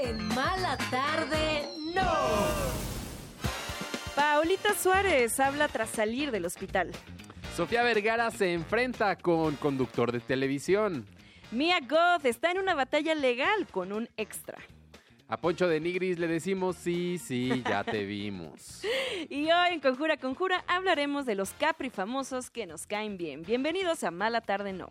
[0.00, 2.08] En Mala Tarde, no.
[4.14, 6.92] Paulita Suárez habla tras salir del hospital.
[7.56, 11.04] Sofía Vergara se enfrenta con conductor de televisión.
[11.50, 14.58] Mia Goth está en una batalla legal con un extra.
[15.26, 18.82] A Poncho de Nigris le decimos sí, sí, ya te vimos.
[19.30, 23.42] Y hoy en Conjura Conjura hablaremos de los Capri famosos que nos caen bien.
[23.42, 24.90] Bienvenidos a Mala Tarde No.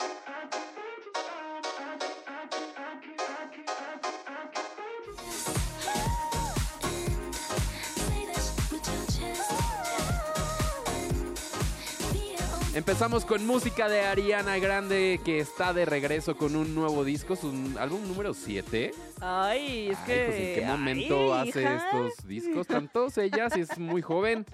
[12.73, 17.51] Empezamos con música de Ariana Grande que está de regreso con un nuevo disco, su
[17.77, 18.91] álbum número 7.
[19.19, 20.13] Ay, es que.
[20.13, 21.75] Ay, pues en qué momento Ay, hace hija.
[21.75, 24.45] estos discos, tantos ella, si es muy joven.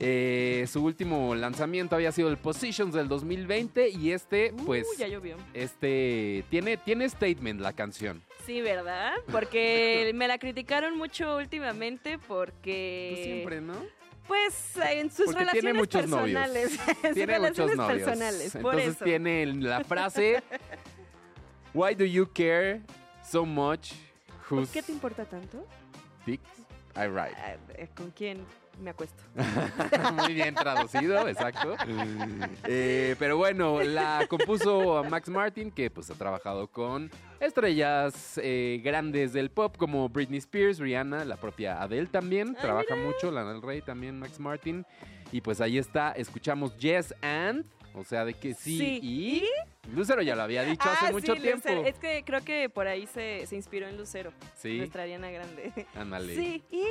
[0.00, 5.08] Eh, su último lanzamiento había sido el Positions del 2020 y este, pues, Uh, ya
[5.08, 5.36] llovió.
[5.54, 8.22] este tiene tiene statement la canción.
[8.46, 9.14] Sí, ¿verdad?
[9.32, 13.10] Porque me la criticaron mucho últimamente porque.
[13.14, 13.74] Pues siempre, ¿no?
[14.28, 16.78] Pues en sus Porque relaciones tiene muchos personales.
[16.86, 17.14] novios.
[17.14, 17.98] tiene muchos relaciones novios.
[17.98, 18.52] personales.
[18.52, 19.04] Por Entonces eso.
[19.04, 20.42] tiene la frase
[21.74, 22.82] Why do you care
[23.24, 23.92] so much
[24.48, 25.66] ¿Por whose qué te importa tanto?
[26.26, 26.48] dicks
[26.94, 27.36] I ride?
[27.74, 28.44] Eh, ¿Con quién
[28.80, 29.22] me acuesto?
[30.14, 31.74] Muy bien traducido, exacto.
[32.64, 39.32] Eh, pero bueno, la compuso Max Martin, que pues ha trabajado con estrellas eh, grandes
[39.32, 42.54] del pop como Britney Spears, Rihanna, la propia Adele también.
[42.58, 44.84] Ah, trabaja mucho, Lana del Rey también, Max Martin.
[45.32, 49.44] Y pues ahí está, escuchamos Yes and, o sea, de que sí, Sí, y...
[49.94, 51.66] Lucero ya lo había dicho hace Ah, mucho sí, tiempo.
[51.68, 51.86] Lucero.
[51.86, 54.32] Es que creo que por ahí se, se inspiró en Lucero.
[54.54, 54.76] Sí.
[54.78, 55.86] Nuestra Ariana Grande.
[55.94, 56.34] Ándale.
[56.36, 56.82] Sí, y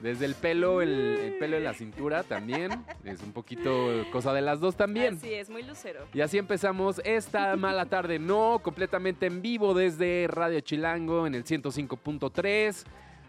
[0.00, 2.84] Desde el pelo, el, el pelo de la cintura también.
[3.04, 5.14] Es un poquito cosa de las dos también.
[5.14, 6.06] Así es, muy Lucero.
[6.12, 11.44] Y así empezamos esta mala tarde, no, completamente en vivo desde Radio Chilango en el
[11.44, 12.84] 105.3.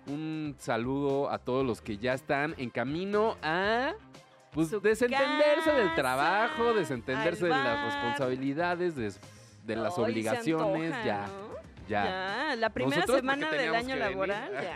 [0.08, 3.94] Un saludo a todos los que ya están en camino a
[4.52, 9.12] pues, Su desentenderse del trabajo, desentenderse de las responsabilidades, de,
[9.66, 11.47] de las obligaciones, antoja, ya, ¿no?
[11.88, 12.06] Ya.
[12.50, 14.70] Ya, la primera Nosotros semana del año laboral, venir.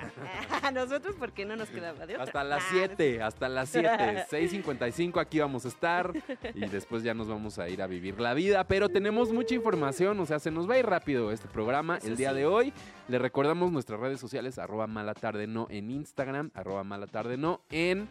[0.62, 0.72] ya.
[0.72, 2.24] Nosotros porque no nos quedaba de otra.
[2.24, 6.12] Hasta las Ah, 7, hasta las 7, 6.55 aquí vamos a estar
[6.54, 10.20] y después ya nos vamos a ir a vivir la vida, pero tenemos mucha información,
[10.20, 12.36] o sea, se nos va a ir rápido este programa Eso el día sí.
[12.38, 12.74] de hoy.
[13.08, 18.08] Le recordamos nuestras redes sociales, arroba malatardeno en Instagram, arroba malatardeno en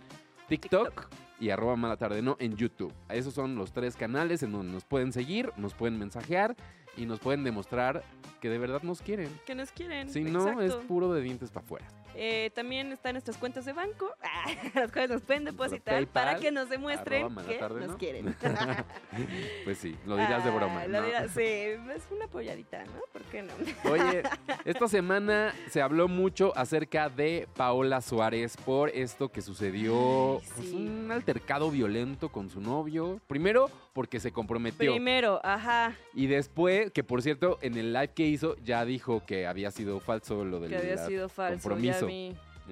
[0.48, 1.08] TikTok,
[1.38, 2.92] y arroba malatardeno en YouTube.
[3.08, 6.54] Esos son los tres canales en donde nos pueden seguir, nos pueden mensajear
[6.96, 8.02] y nos pueden demostrar
[8.40, 9.28] que de verdad nos quieren.
[9.46, 10.08] Que nos quieren.
[10.10, 11.88] Si no, es puro de dientes para afuera.
[12.14, 14.44] Eh, también están nuestras cuentas de banco, ah,
[14.74, 17.98] las cuales nos pueden depositar PayPal, para que nos demuestren arroba que nos ¿no?
[17.98, 18.36] quieren.
[19.64, 20.86] Pues sí, lo dirás de Ah, broma.
[20.86, 21.06] lo ¿no?
[21.06, 22.92] dirás- sí, es una apoyadita, ¿no?
[23.12, 23.52] ¿Por qué no?
[23.90, 24.22] Oye,
[24.64, 30.72] esta semana se habló mucho acerca de Paola Suárez por esto que sucedió, Ay, pues,
[30.72, 33.20] un altercado violento con su novio.
[33.26, 34.92] Primero, porque se comprometió.
[34.92, 39.46] Primero, ajá, Y después, que por cierto, en el live que hizo ya dijo que
[39.46, 42.06] había sido falso lo del que había sido falso, compromiso.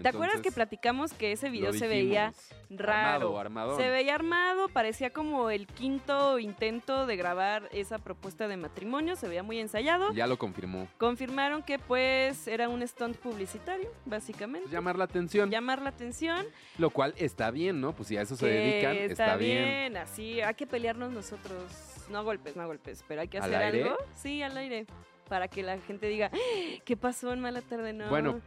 [0.03, 2.32] ¿Te acuerdas que platicamos que ese video se veía
[2.71, 3.38] raro?
[3.38, 3.76] Armado.
[3.76, 9.26] Se veía armado, parecía como el quinto intento de grabar esa propuesta de matrimonio, se
[9.26, 10.12] veía muy ensayado.
[10.12, 10.87] Ya lo confirmó.
[10.99, 14.66] Confirmaron que pues era un stunt publicitario, básicamente.
[14.66, 15.50] Pues, llamar la atención.
[15.50, 16.47] Llamar la atención.
[16.78, 17.93] Lo cual está bien, ¿no?
[17.93, 19.65] Pues si a eso se que dedican, está, bien.
[19.65, 19.97] bien.
[19.97, 21.65] Así, hay que pelearnos nosotros.
[22.09, 23.97] No a golpes, no a golpes, pero hay que ¿Al hacer algo.
[24.15, 24.87] Sí, al aire.
[25.28, 26.37] Para que la gente diga, "¡Ah!
[26.87, 27.93] ¿qué pasó en Mala Tarde?
[27.93, 28.09] No.
[28.09, 28.41] Bueno,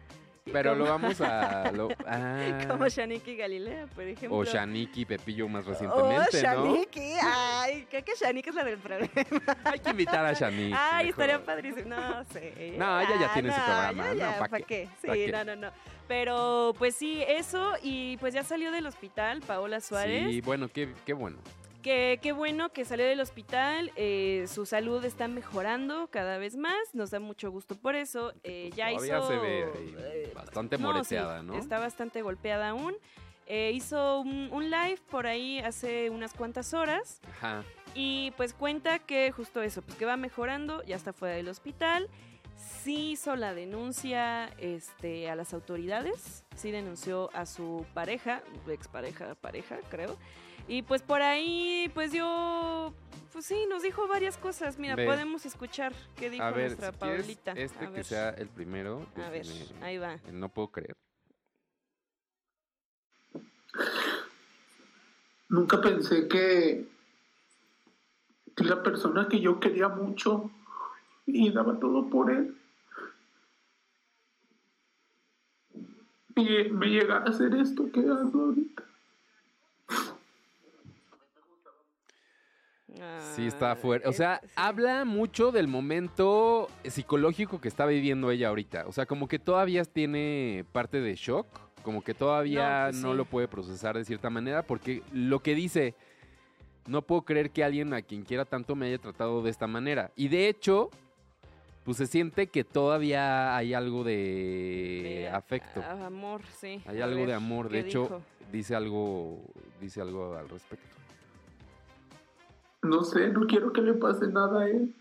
[0.52, 1.72] Pero lo vamos a...
[1.72, 2.66] lo- ah.
[2.68, 4.38] Como Shaniki Galilea, por ejemplo.
[4.40, 6.66] O Shaniki Pepillo más Oh, recientemente, ¿no?
[6.66, 7.13] Shaniki.
[7.24, 9.11] Ay, creo que Shaniki es la del problema.
[9.66, 10.73] Hay que invitar a Shaniki.
[10.76, 11.23] Ay, mejor.
[11.23, 11.90] estaría padrísimo.
[11.96, 12.73] No sé.
[12.78, 14.16] No, ella ya Ah, tiene su programa, ya, ¿no?
[14.16, 14.64] ya, ¿pa' ¿pa' qué?
[14.66, 14.90] qué?
[15.02, 15.32] Sí, ¿Pa' qué?
[15.32, 15.72] no, no, no.
[16.08, 17.73] Pero pues sí, eso.
[17.84, 20.28] Y pues ya salió del hospital Paola Suárez.
[20.29, 21.37] Sí, bueno, qué, qué bueno.
[21.82, 23.92] Que qué bueno que salió del hospital.
[23.96, 26.94] eh, su salud está mejorando cada vez más.
[26.94, 28.34] Nos da mucho gusto por eso.
[28.44, 29.28] Eh, ya Todavía hizo.
[29.28, 31.56] se ve ahí eh, bastante no, moreteada, sí, ¿no?
[31.58, 32.96] Está bastante golpeada aún.
[33.48, 37.20] Eh, hizo un, un live por ahí hace unas cuantas horas.
[37.38, 37.64] Ajá.
[37.96, 42.08] Y pues cuenta que justo eso, pues que va mejorando, ya está fuera del hospital.
[42.56, 49.80] Sí hizo la denuncia este, a las autoridades, sí denunció a su pareja, expareja, pareja,
[49.90, 50.16] creo.
[50.67, 52.93] Y pues por ahí, pues dio
[53.34, 54.78] Pues sí, nos dijo varias cosas.
[54.78, 55.05] Mira, Ve.
[55.05, 57.52] podemos escuchar qué dijo A ver, nuestra si Paulita.
[57.53, 59.05] este A que ver, sea el primero.
[59.16, 59.46] A ver,
[59.81, 60.19] ahí va.
[60.28, 60.96] el No puedo creer.
[65.49, 66.87] Nunca pensé que,
[68.55, 70.49] que la persona que yo quería mucho
[71.25, 72.55] y daba todo por él
[76.35, 78.84] me, me llegara a hacer esto que hago ahorita.
[83.36, 84.08] Sí, está fuerte.
[84.08, 88.86] O sea, habla mucho del momento psicológico que está viviendo ella ahorita.
[88.88, 91.48] O sea, como que todavía tiene parte de shock,
[91.84, 93.18] como que todavía No, no, pues sí.
[93.18, 95.96] lo puede procesar de cierta manera, porque lo que dice,
[96.88, 100.12] no puedo creer que alguien a quien quiera tanto me haya tratado de esta manera.
[100.16, 100.90] Y de hecho,
[101.84, 105.82] pues se siente que todavía hay algo de, de afecto.
[105.82, 106.82] a- amor, sí.
[106.86, 107.70] Hay A algo de amor.
[107.70, 108.22] De ¿qué hecho, dijo?
[108.52, 109.40] dice algo,
[109.80, 110.86] dice algo al respecto.
[112.82, 114.94] No sé, no quiero que le pase nada a él.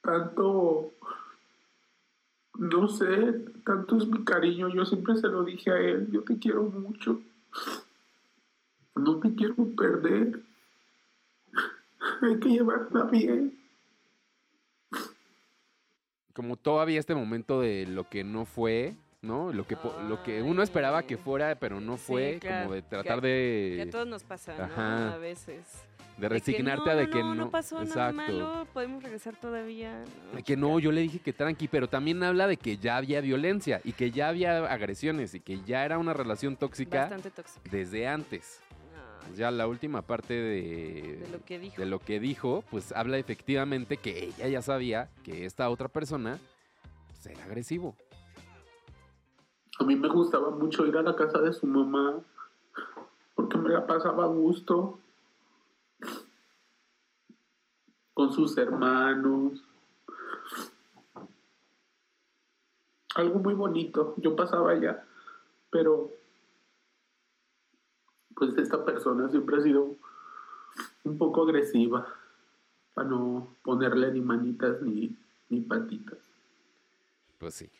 [0.00, 0.92] Tanto,
[2.58, 4.68] no sé, tanto es mi cariño.
[4.68, 6.10] Yo siempre se lo dije a él.
[6.10, 7.20] Yo te quiero mucho.
[8.94, 10.42] No te quiero perder.
[12.22, 13.60] Hay que llevarla bien.
[16.40, 19.52] como todavía este momento de lo que no fue, ¿no?
[19.52, 19.76] Lo que,
[20.08, 22.62] lo que uno esperaba que fuera, pero no Sí, fue, claro.
[22.64, 24.64] como de tratar Que a de, todos nos pasa, ¿no?
[24.64, 25.14] Ajá.
[25.14, 25.62] A veces.
[26.16, 27.34] de De que resignarte no, a de no, que no, no.
[27.46, 27.98] no pasó Exacto.
[27.98, 30.02] nada malo, podemos regresar todavía.
[30.34, 33.20] De que no, yo le dije que tranqui, pero también habla de que ya había
[33.20, 37.60] violencia y que ya había agresiones y que ya era una relación tóxica Bastante tóxico.
[37.70, 38.60] desde antes.
[39.26, 41.76] Ay, Ya la última parte de, de lo que dijo.
[41.78, 46.38] de lo que dijo, pues habla efectivamente que ella ya sabía que esta otra persona
[47.08, 47.94] pues, era agresivo.
[49.80, 52.20] A mí me gustaba mucho ir a la casa de su mamá
[53.34, 54.98] porque me la pasaba a gusto
[58.12, 59.64] con sus hermanos.
[63.14, 64.14] Algo muy bonito.
[64.18, 65.02] Yo pasaba allá,
[65.70, 66.10] pero
[68.36, 69.96] pues esta persona siempre ha sido
[71.04, 72.06] un poco agresiva
[72.92, 75.16] para no ponerle ni manitas ni,
[75.48, 76.18] ni patitas.
[77.38, 77.70] Pues sí.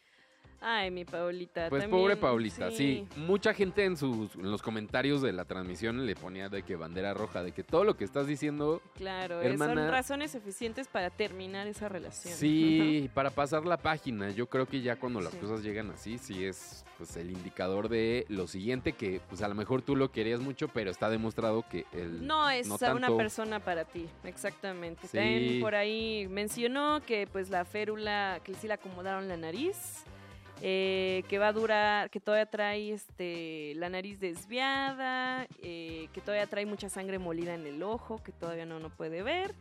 [0.62, 1.71] Ay, mi Paulita.
[1.71, 3.07] Pues también, pobre Paulita, sí.
[3.17, 7.15] Mucha gente en sus en los comentarios de la transmisión le ponía de que bandera
[7.15, 11.09] roja, de que todo lo que estás diciendo, Claro, eh, Hermana- son razones suficientes para
[11.09, 12.35] terminar esa relación.
[12.35, 14.31] sí, para pasar la página.
[14.33, 15.39] Yo creo que ya cuando las Sí.
[15.39, 19.55] cosas llegan así, sí es pues el indicador de lo siguiente que pues a lo
[19.55, 23.06] mejor tú lo querías mucho, pero está demostrado que el No es no a una
[23.06, 23.17] tanto.
[23.17, 25.06] persona para ti, exactamente.
[25.09, 25.17] Sí.
[25.17, 30.05] También por ahí mencionó que pues la férula, que sí le acomodaron la nariz,
[30.62, 36.47] eh, que va a durar, que todavía trae este la nariz desviada, eh, que todavía
[36.47, 39.55] trae mucha sangre molida en el ojo, que todavía no, no puede ver.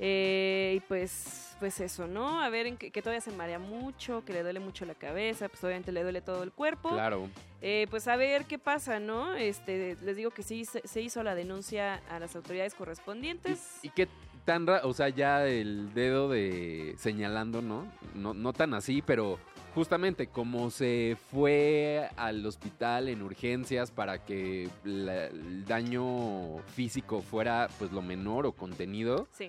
[0.00, 2.40] Eh, y pues, pues eso, ¿no?
[2.40, 5.62] A ver, que, que todavía se marea mucho, que le duele mucho la cabeza, pues
[5.64, 6.90] obviamente le duele todo el cuerpo.
[6.90, 7.28] Claro.
[7.60, 9.34] Eh, pues a ver qué pasa, ¿no?
[9.34, 13.80] Este, les digo que sí se, se hizo la denuncia a las autoridades correspondientes.
[13.82, 14.06] Y qué
[14.44, 17.86] tan o sea, ya el dedo de señalando, ¿no?
[18.14, 19.38] No, no tan así, pero
[19.78, 27.68] justamente como se fue al hospital en urgencias para que la- el daño físico fuera
[27.78, 29.48] pues lo menor o contenido, Sí.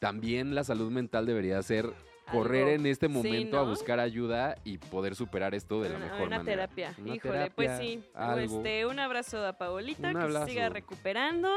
[0.00, 1.92] también la salud mental debería ser
[2.32, 6.26] correr en este Sí, momento a buscar ayuda y poder superar esto de la mejor
[6.26, 6.66] una manera.
[6.66, 6.94] terapia.
[6.98, 8.02] Una Híjole, pues sí.
[8.14, 8.56] algo.
[8.58, 11.48] Este, un abrazo a Paolita, que se siga recuperando.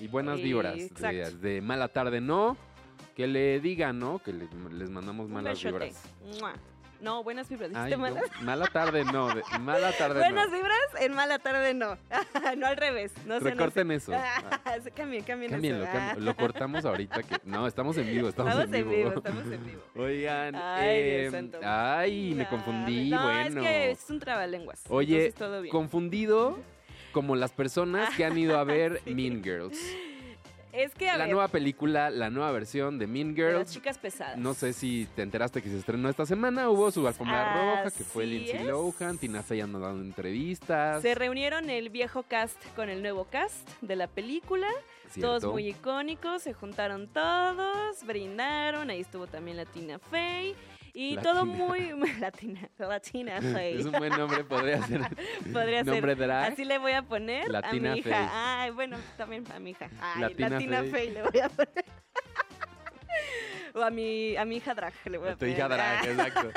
[0.00, 0.76] Y buenas vibras.
[1.40, 2.56] De, mala tarde no.
[3.14, 4.18] Que le digan, ¿no?
[4.18, 5.86] Que le- les mandamos Un malas besote.
[5.86, 6.40] vibras.
[6.40, 6.52] Mua.
[7.00, 7.70] No, buenas vibras.
[7.74, 9.28] Ay, ¿Dijiste no, mala tarde no.
[9.34, 10.56] de- mala tarde Buenas no.
[10.56, 11.96] vibras en mala tarde no.
[12.56, 13.12] no al revés.
[13.24, 14.12] No Recorten eso.
[14.14, 14.42] Ah,
[14.96, 15.92] Cambien, cambien Cámbienlo, eso.
[15.92, 16.24] cámbienlo.
[16.24, 17.36] Lo cortamos ahorita que.
[17.44, 19.12] No, estamos en vivo, estamos, Estamos en vivo.
[19.16, 19.82] estamos en vivo.
[19.96, 20.54] Oigan.
[20.56, 23.10] Ay, eh, ay, me confundí.
[23.10, 23.60] No, bueno.
[23.62, 24.82] es que es un trabalenguas.
[24.88, 25.72] Oye, entonces todo bien.
[25.72, 26.58] confundido
[27.12, 29.14] como las personas que han ido a ver Sí.
[29.14, 29.78] Mean Girls.
[30.78, 33.72] Es que, a La ver, nueva película, la nueva versión de Mean de las Girls.
[33.72, 34.36] chicas pesadas.
[34.38, 36.70] No sé si te enteraste que se estrenó esta semana.
[36.70, 38.64] Hubo su alfombra roja, que fue Lindsay es.
[38.66, 39.18] Lohan.
[39.18, 41.02] Tina Fey anda dando entrevistas.
[41.02, 44.68] Se reunieron el viejo cast con el nuevo cast de la película.
[45.10, 45.40] ¿cierto?
[45.40, 50.54] Todos muy icónicos, se juntaron todos, brindaron, ahí estuvo también la Tina Fey.
[51.00, 51.92] Y todo muy...
[52.20, 53.78] Latina, Latina Fey.
[53.78, 55.02] Es un buen nombre, podría ser.
[55.52, 56.26] Podría nombre ser.
[56.26, 56.52] drag.
[56.52, 58.30] Así le voy a poner Latina a mi hija.
[58.62, 59.88] Ay, bueno, también a mi hija.
[60.00, 61.84] Ay, Latina Latina, le voy a poner.
[63.74, 65.76] o a mi, a mi hija drag le voy a Tu hija poner.
[65.78, 66.50] drag, exacto.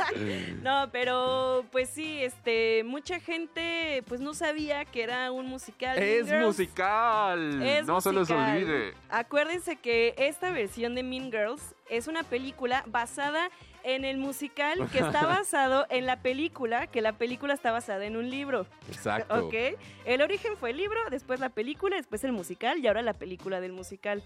[0.64, 6.00] No, pero pues sí, este, mucha gente pues no sabía que era un musical.
[6.00, 6.46] Es Girls.
[6.48, 7.62] musical.
[7.62, 8.96] Es no se les olvide.
[9.10, 13.52] Acuérdense que esta versión de Mean Girls es una película basada en
[13.84, 18.30] el musical que está basado en la película, que la película está basada en un
[18.30, 18.66] libro.
[18.88, 19.46] Exacto.
[19.48, 19.54] ¿Ok?
[20.06, 23.62] El origen fue el libro, después la película, después el musical y ahora la película
[23.62, 24.24] del musical.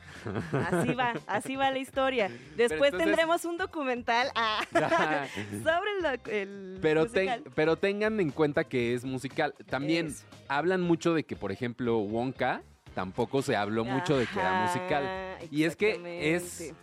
[0.51, 2.29] Así va, así va la historia.
[2.55, 4.61] Después entonces- tendremos un documental ah,
[5.63, 7.51] sobre el, el Pero, ten- musical.
[7.55, 9.53] pero tengan en cuenta que es musical.
[9.69, 10.25] También Eso.
[10.47, 12.61] hablan mucho de que, por ejemplo, Wonka
[12.93, 15.37] tampoco se habló mucho de que era musical.
[15.51, 15.99] Y es que
[16.35, 16.73] es.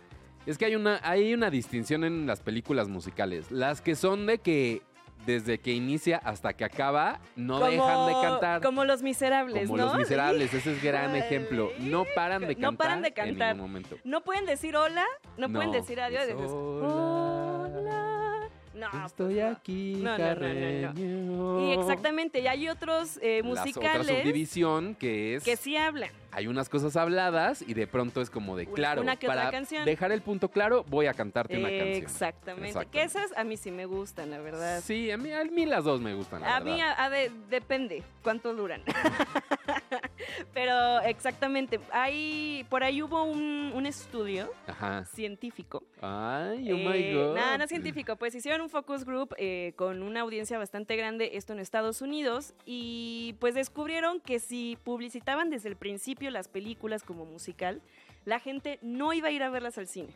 [0.45, 3.51] Es que hay una, hay una distinción en las películas musicales.
[3.51, 4.81] Las que son de que
[5.25, 8.61] desde que inicia hasta que acaba no dejan de cantar.
[8.61, 9.85] Como los miserables, Como ¿no?
[9.85, 11.71] los miserables, ese es gran ejemplo.
[11.79, 12.71] No paran de cantar.
[12.73, 13.55] No paran de En cantar.
[13.55, 13.97] ningún momento.
[14.03, 15.05] No pueden decir hola,
[15.37, 16.27] no, pueden decir adiós.
[16.27, 18.49] dices, hola, hola.
[18.73, 19.51] No, Estoy pues no.
[19.51, 21.67] aquí, No, no, no.
[21.69, 26.09] Y exactamente, y hay otros eh, La otra musicales subdivisión que es que sí hablan.
[26.33, 29.51] Hay unas cosas habladas y de pronto es como de claro, una que otra para
[29.51, 29.85] canción.
[29.85, 31.87] dejar el punto claro, voy a cantarte una canción.
[32.03, 32.85] Exactamente.
[32.91, 34.81] Que esas a mí sí me gustan, la verdad.
[34.81, 36.95] Sí, a mí, a mí las dos me gustan, la A mí verdad.
[36.97, 38.81] a- a de- depende cuánto duran.
[40.53, 45.05] Pero exactamente, hay por ahí hubo un, un estudio Ajá.
[45.05, 45.83] científico.
[46.01, 47.35] Ay, oh my Eh, god.
[47.35, 48.15] Nada, no científico.
[48.15, 52.53] Pues hicieron un focus group eh, con una audiencia bastante grande, esto en Estados Unidos,
[52.65, 57.81] y pues descubrieron que si publicitaban desde el principio las películas como musical,
[58.25, 60.13] la gente no iba a ir a verlas al cine.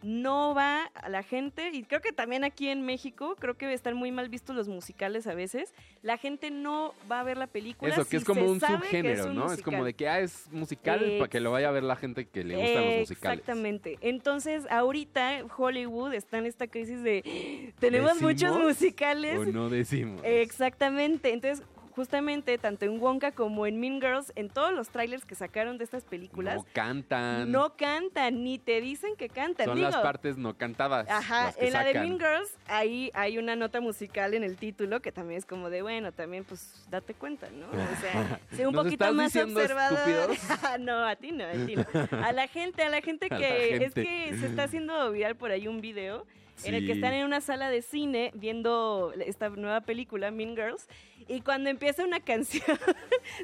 [0.00, 3.96] No va a la gente, y creo que también aquí en México, creo que están
[3.96, 5.74] muy mal vistos los musicales a veces.
[6.02, 7.92] La gente no va a ver la película.
[7.92, 9.46] Eso, que si es como un subgénero, es un ¿no?
[9.46, 9.64] Es musical.
[9.64, 12.44] como de que, ah, es musical para que lo vaya a ver la gente que
[12.44, 13.38] le gustan los musicales.
[13.40, 13.98] Exactamente.
[14.00, 19.36] Entonces, ahorita Hollywood está en esta crisis de tenemos muchos ¿Decimos musicales.
[19.36, 20.20] O no decimos.
[20.22, 21.32] Exactamente.
[21.32, 21.66] Entonces,
[21.98, 25.84] justamente tanto en Wonka como en Mean Girls, en todos los trailers que sacaron de
[25.84, 27.50] estas películas, No cantan.
[27.50, 29.66] no cantan ni te dicen que cantan.
[29.66, 31.10] Son Digo, las partes no cantadas.
[31.10, 31.94] Ajá, en la de.
[31.94, 35.82] Mean Girls ahí hay una nota musical en el título que también es como de,
[35.82, 37.66] bueno, también pues date cuenta, ¿no?
[37.66, 40.30] O sea, sé un ¿Nos poquito más observador.
[40.78, 41.84] no, a ti no, a ti no.
[42.24, 45.50] A la gente, a la gente la que es que se está haciendo viral por
[45.50, 46.26] ahí un video
[46.64, 50.86] en el que están en una sala de cine viendo esta nueva película, Mean Girls,
[51.28, 52.78] y cuando empieza una canción,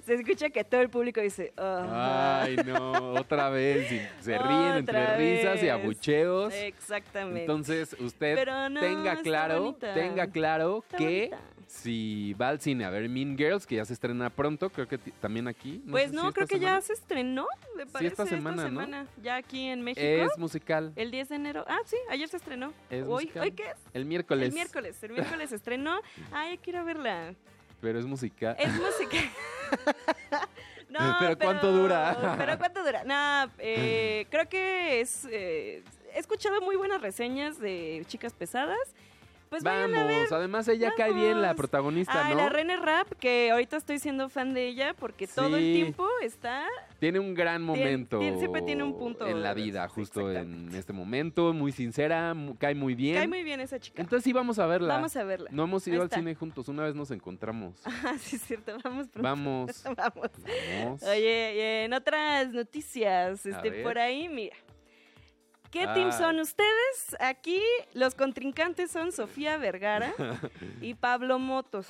[0.04, 1.52] se escucha que todo el público dice.
[1.56, 3.92] Ay, no, otra vez.
[3.92, 6.52] y se ríen entre risas y abucheos.
[6.54, 7.40] Exactamente.
[7.42, 9.94] Entonces, usted no, tenga claro, bonita.
[9.94, 11.38] tenga claro Está que bonita.
[11.66, 14.99] Si va al cine a ver Mean Girls, que ya se estrena pronto, creo que
[14.99, 15.83] también aquí.
[15.90, 19.06] pues si no, esta creo que semana, ya se estrenó, me parece, esta semana, ¿no?
[19.23, 20.06] Ya aquí en México.
[20.06, 20.92] Es musical.
[20.97, 21.64] El 10 de enero.
[21.68, 22.73] Ah, sí, ayer se estrenó.
[22.90, 23.42] Es ¿Hoy, musical.
[23.42, 23.76] ¿Hoy qué es?
[23.92, 24.49] El miércoles.
[24.49, 25.02] El miércoles.
[25.02, 26.00] El miércoles se estrenó.
[26.33, 27.35] Ay, quiero verla.
[27.80, 28.56] Pero es musical.
[28.59, 29.18] Es música.
[30.88, 32.37] no, Pero ¿cuánto dura?
[32.38, 33.04] Pero ¿cuánto dura?
[33.04, 35.26] No, eh, creo que es...
[35.30, 35.83] eh,
[36.14, 38.94] he escuchado muy buenas reseñas de Chicas Pesadas.
[39.54, 40.14] Pues vayan a ver.
[40.16, 42.40] Vamos, además ella cae bien, la protagonista, Ay, ¿no?
[42.40, 45.73] la René Rap, que ahorita estoy siendo fan de ella porque todo el Sí.
[45.75, 46.66] tiempo está...
[46.99, 50.75] Tiene un gran momento tien- siempre tiene un punto en la vida, sí, justo en
[50.75, 53.16] este momento, muy sincera, cae muy bien.
[53.16, 54.00] Cae muy bien esa chica.
[54.02, 54.94] Entonces sí vamos a verla.
[54.94, 55.50] Vamos a verla.
[55.52, 57.80] No hemos ido al cine juntos, una vez nos encontramos.
[58.06, 58.76] Ah, sí, es cierto.
[58.84, 59.23] Vamos pronto.
[59.23, 59.84] Vamos.
[59.96, 60.30] Vamos.
[60.82, 61.02] Vamos.
[61.04, 64.56] Oye, en otras noticias, este, por ahí, mira.
[65.75, 66.19] ¿Qué team Ay.
[66.19, 67.16] son ustedes?
[67.19, 67.61] Aquí
[67.95, 70.14] los contrincantes son Sofía Vergara
[70.81, 71.88] y Pablo Motos,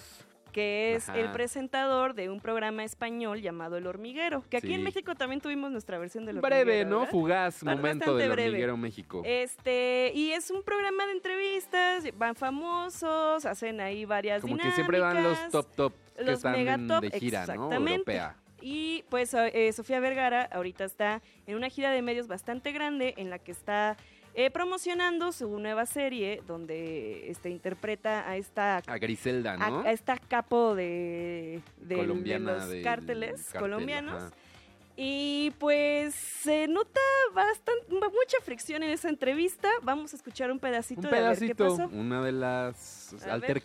[0.53, 1.19] que es Ajá.
[1.19, 4.73] el presentador de un programa español llamado El Hormiguero, que aquí Sí.
[4.75, 6.64] en México también tuvimos nuestra versión del Hormiguero.
[6.64, 6.99] Breve, ¿no?
[7.00, 7.11] ¿verdad?
[7.11, 8.49] Fugaz Ba- momento bastante del breve.
[8.49, 9.21] hormiguero México.
[9.23, 14.75] Este, y es un programa de entrevistas, van famosos, hacen ahí varias Como que dinámicas.
[14.76, 17.53] siempre van los top top que los están en- megatop, de gira, ¿no?
[17.53, 17.93] exactamente.
[18.12, 18.37] Europea.
[18.66, 23.28] Y pues eh, Sofía Vergara ahorita está en una gira de medios bastante grande en
[23.28, 23.99] la que está
[24.33, 29.80] eh, promocionando su nueva serie donde este, interpreta a esta, A Griselda, ¿no?
[29.80, 34.23] a, a esta capo de, de Colombiana los cárteles cartel, colombianos.
[34.23, 34.33] ajá.
[34.97, 37.00] Y pues se nota
[37.35, 39.68] bastante, mucha fricción en esa entrevista.
[39.83, 41.88] Vamos a escuchar un pedacito Un de a ver qué pedacito, pasó.
[41.94, 43.62] una de las A ver.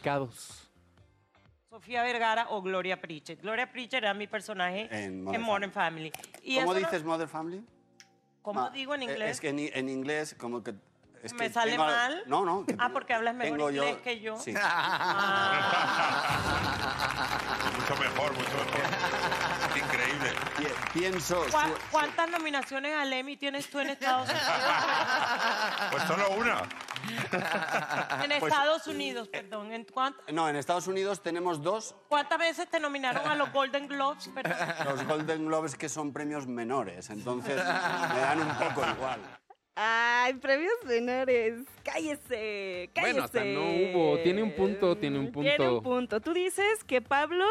[1.70, 3.42] Sofía Vergara o Gloria Pritchett.
[3.42, 6.12] Gloria Pritchett era mi personaje En en Modern Modern, Family.
[6.42, 7.64] Y ¿Cómo eso no- dices Mother Family?
[8.42, 9.32] ¿Cómo Ma- digo en eh, inglés?
[9.32, 10.74] Es que en, en inglés como que...
[11.22, 12.24] es ¿Me que sale tengo- mal?
[12.26, 12.66] No, no.
[12.66, 14.38] que Ah, porque hablas mejor tengo inglés que yo.
[14.40, 14.54] Sí.
[14.58, 15.62] Ah,
[17.80, 18.82] Mucho mejor, mucho mejor.
[20.94, 21.46] Pienso...
[21.52, 24.48] ¿Cuá- su- ¿Cuántas nominaciones al Emmy tienes tú en Estados Unidos?
[25.92, 26.62] Pues solo una.
[28.24, 29.72] En Estados Unidos, perdón.
[29.72, 33.88] ¿En cuántas, No, en Estados Unidos tenemos dos, cuántas veces te nominaron a los Golden
[33.88, 34.30] Globes?
[34.30, 34.58] Perdón.
[34.86, 39.20] los Golden Globes, que son premios menores, entonces me dan un poco igual.
[39.76, 41.62] Ay, premios menores.
[41.84, 43.14] Cállese, cállese.
[43.14, 44.18] Bueno, hasta no hubo.
[44.22, 45.78] Tiene un punto, tiene un Tiene punto.
[45.78, 46.20] un punto.
[46.20, 47.46] Tú dices que Pablo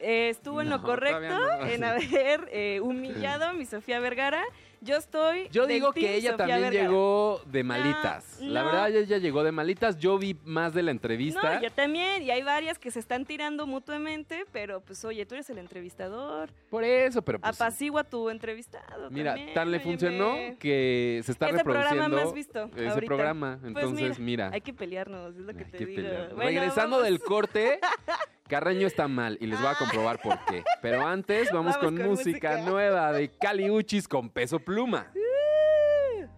[0.00, 1.66] eh, estuvo en lo No, correcto no.
[1.66, 4.42] en haber eh, humillado a mi Sofía Vergara.
[4.82, 5.48] Yo estoy.
[5.50, 6.88] Yo digo que ella Sofía también Vergara.
[6.88, 8.38] llegó de malitas.
[8.40, 8.66] La no.
[8.66, 9.98] verdad, ella llegó de malitas.
[9.98, 11.60] Yo vi más de la No, entrevista.
[11.62, 12.22] yo también.
[12.22, 14.44] Y hay varias que se están tirando mutuamente.
[14.52, 16.50] Pero pues, oye, tú eres el entrevistador.
[16.68, 19.10] Por eso, pero pues, Apacigua tu entrevistado.
[19.10, 23.06] Mira, también, tan le funcionó que se está Ese programa reproduciendo más visto ese ahorita.
[23.06, 23.58] programa.
[23.60, 26.08] Pues Entonces, mira, Hay que pelearnos, es lo que hay te que digo.
[26.34, 27.04] Bueno, Regresando vamos.
[27.04, 27.80] del corte,
[28.48, 30.62] Carreño está mal y les voy a comprobar por qué.
[30.80, 32.70] Pero antes vamos, Vamos con, con música, música.
[32.70, 35.10] nueva de Cali Uchis con peso pluma.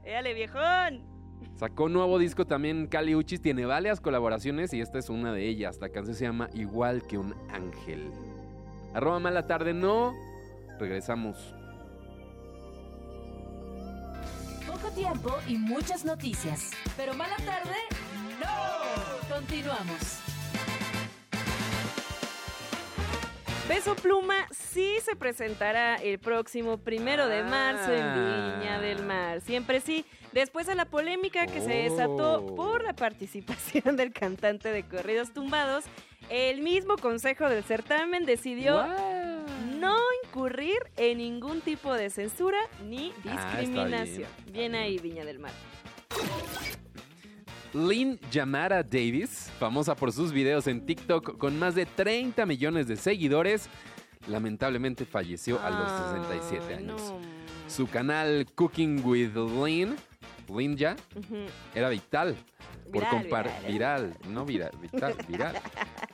[0.04, 1.06] ¡Éale, viejón!
[1.56, 5.78] Sacó nuevo disco también Cali Uchis, tiene varias colaboraciones y esta es una de ellas.
[5.80, 8.10] La canción se llama Igual que un ángel.
[8.94, 10.14] Arroba mala tarde, no.
[10.78, 11.54] Regresamos.
[14.66, 16.70] Poco tiempo y muchas noticias.
[16.96, 17.74] Pero mala tarde,
[18.40, 19.34] no.
[19.34, 20.27] Continuamos.
[23.68, 29.40] Peso Pluma sí se presentará el próximo primero de marzo en Viña del Mar.
[29.42, 30.06] Siempre sí.
[30.32, 32.54] Después de la polémica que se desató Oh.
[32.54, 35.84] por la participación del cantante de Corridos Tumbados,
[36.30, 38.86] el mismo consejo del certamen decidió
[39.78, 44.28] no incurrir en ningún tipo de censura ni Ah, discriminación.
[44.50, 44.74] bien.
[44.74, 45.52] ahí, Viña del Mar.
[47.78, 52.96] Lynn Yamara Davis, famosa por sus videos en TikTok con más de 30 millones de
[52.96, 53.68] seguidores,
[54.26, 57.00] lamentablemente falleció a los 67 Ay, años.
[57.00, 57.18] no.
[57.68, 59.94] Su canal Cooking with Lynn,
[60.48, 61.36] Lynn ya, Ujú.
[61.74, 62.34] era vital.
[62.92, 63.72] Por Viral, compar- viral.
[63.72, 65.54] viral, no viral, vital, viral.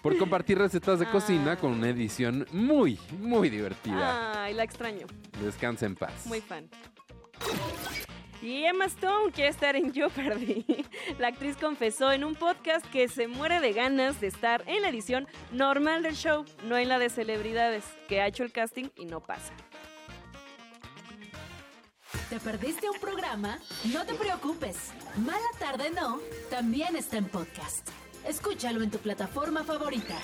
[0.02, 1.56] Por compartir recetas de cocina Ah.
[1.56, 4.42] con una edición muy, muy divertida.
[4.42, 5.06] Ay, la extraño.
[5.40, 6.26] Descansa en paz.
[6.26, 6.68] Muy fan.
[8.44, 10.66] Y Emma Stone quiere estar en Jeopardy.
[11.18, 14.90] La actriz confesó en un podcast que se muere de ganas de estar en la
[14.90, 19.06] edición normal del show, no en la de celebridades, que ha hecho el casting y
[19.06, 19.54] no pasa.
[22.28, 23.58] ¿Te perdiste un programa?
[23.90, 24.92] No te preocupes.
[25.24, 27.88] Mala tarde no, también está en podcast.
[28.28, 30.18] Escúchalo en tu plataforma favorita.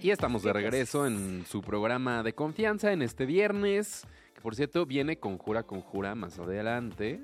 [0.00, 4.04] Y estamos de regreso en su programa de confianza en este viernes,
[4.42, 7.20] por cierto viene Conjura Conjura más adelante.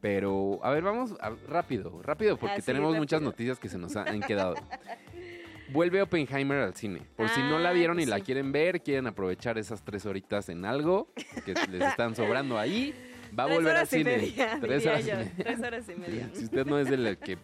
[0.00, 3.96] Pero, a ver, vamos a- rápido, rápido, porque Ah, tenemos muchas noticias que se nos
[3.96, 4.54] han quedado.
[5.72, 7.00] Vuelve Oppenheimer al cine.
[7.16, 8.22] Por si no la Ah, vieron y pues la sí.
[8.22, 11.08] quieren ver, quieren aprovechar esas tres horitas en algo
[11.44, 12.94] que les están sobrando ahí,
[13.36, 14.16] va a Tres volver al y cine.
[14.16, 15.16] media, Tres horas y yo.
[15.16, 15.32] media.
[15.36, 16.30] Tres horas y media.
[16.34, 17.36] Si usted no es del que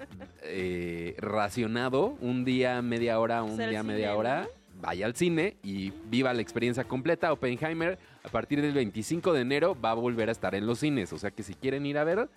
[0.42, 4.46] eh, racionado un día, media hora, un Pues día, media hora,
[4.83, 7.33] vaya al cine y viva la experiencia completa.
[7.33, 11.12] Oppenheimer, a partir del 25 de enero, va a volver a estar en los cines.
[11.14, 12.29] O sea que si quieren ir a ver.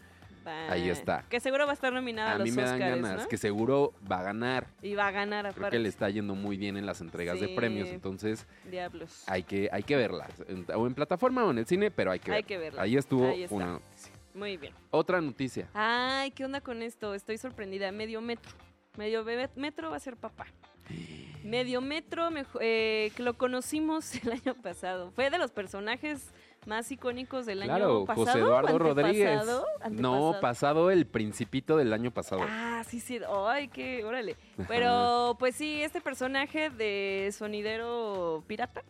[0.70, 1.24] Ahí está.
[1.28, 3.28] Que seguro va a estar nominada a, a los mí me dan ganas, ¿no?
[3.28, 4.68] que seguro va a ganar.
[4.84, 5.78] Y va a ganar Creo aparte.
[5.78, 9.24] que le está yendo muy bien en las entregas de premios, entonces Diablos.
[9.26, 10.28] hay que, hay que verla.
[10.76, 12.48] O en plataforma o en el cine, pero hay que Hay verla.
[12.48, 12.82] que verla.
[12.84, 14.12] Ahí estuvo Ahí una noticia.
[14.36, 14.74] Muy bien.
[14.92, 15.68] Otra noticia.
[15.74, 17.16] Ay, ¿qué onda con esto?
[17.16, 17.92] Estoy sorprendida.
[17.92, 18.52] Medio metro.
[19.00, 20.46] Medio bebé- metro va a ser papá.
[21.46, 22.30] Medio metro,
[22.60, 25.12] eh, que lo conocimos el año pasado.
[25.12, 26.32] Fue de los personajes
[26.66, 28.26] más icónicos del Claro, año pasado.
[28.26, 29.30] José Eduardo Rodríguez.
[29.30, 32.42] antepasado, No, pasado el principito del año pasado.
[32.48, 33.20] Ah, sí, sí.
[33.48, 34.36] Ay, qué, órale.
[34.68, 38.82] Pero, pues sí, este personaje de sonidero pirata,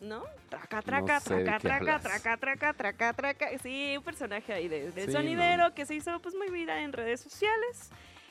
[0.00, 0.24] ¿no?
[0.48, 3.58] Traca, traca, No sé de traca, traca, traca, traca, traca, traca.
[3.62, 7.20] Sí, un personaje ahí de, Sí, sonidero que se hizo pues muy viral en redes
[7.20, 7.90] sociales.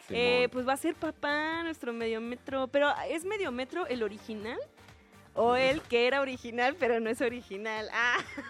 [0.10, 2.68] Eh, pues va a ser papá, nuestro mediometro.
[2.68, 4.60] Pero, ¿es mediometro el original?
[5.36, 7.90] O el que era original, pero no es original.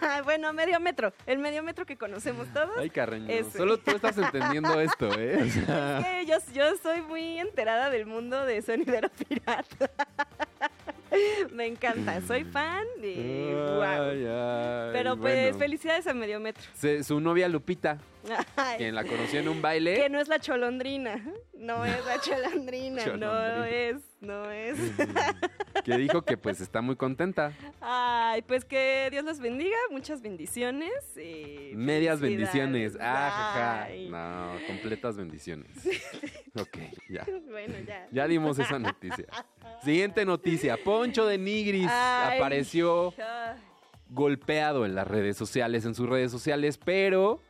[0.02, 1.12] Ah, bueno, mediometro.
[1.26, 2.70] El mediometro que conocemos todos.
[2.78, 5.42] Ay, Carreño, solo tú estás entendiendo esto, ¿eh?
[5.42, 9.90] O sea, Es que yo, yo soy muy enterada del mundo de sonidero pirata.
[11.52, 13.82] Me encanta, soy fan y wow.
[13.82, 15.58] ay, ay, Pero pues bueno.
[15.58, 16.62] felicidades a Mediometro.
[16.74, 17.98] Se- su novia Lupita,
[18.56, 19.94] Ay, quien la conoció en un baile.
[19.96, 21.22] que no es la cholondrina.
[21.54, 24.78] No es la cholondrina, no es, no es.
[25.84, 27.52] que dijo que pues está muy contenta.
[27.80, 30.92] Ay, pues que Dios los bendiga, muchas bendiciones.
[31.16, 32.96] y Medias bendiciones.
[33.00, 33.88] Ah.
[34.08, 35.70] No, completas bendiciones.
[36.58, 37.24] Ok, ya.
[37.48, 38.08] Bueno, ya.
[38.10, 39.24] Ya dimos esa noticia.
[39.82, 40.76] Siguiente noticia.
[40.82, 42.38] Poncho de Nigris Ay.
[42.38, 43.14] apareció
[44.08, 47.40] golpeado en las redes sociales, en sus redes sociales, pero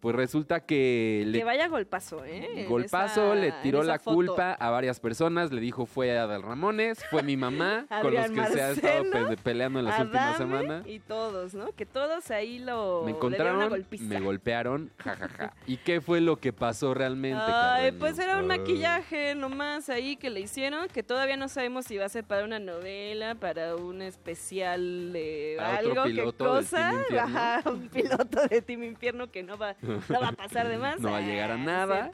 [0.00, 2.64] pues resulta que le que vaya golpazo, ¿eh?
[2.68, 4.14] Golpazo esa- le tiró la foto.
[4.16, 8.30] culpa a varias personas, le dijo fue a Adal Ramones, fue mi mamá, con los
[8.30, 10.86] que se ha estado pe- peleando en las últimas semanas.
[10.86, 11.72] Y todos, ¿no?
[11.72, 13.02] Que todos ahí lo.
[13.04, 15.52] Me encontraron, me golpearon, jajaja.
[15.66, 17.38] ¿Y qué fue lo que pasó realmente?
[17.40, 17.50] Ay,
[17.90, 17.98] Carreño?
[17.98, 22.06] pues era un maquillaje nomás ahí que le hicieron, que todavía no sabemos si va
[22.06, 26.92] a ser para una novela, para un especial de Para algo, qué cosa.
[27.20, 29.76] Ajá, un piloto de Team Infierno que no va,
[30.08, 31.00] no va a pasar de más.
[31.00, 32.10] No va a llegar a Ah, nada.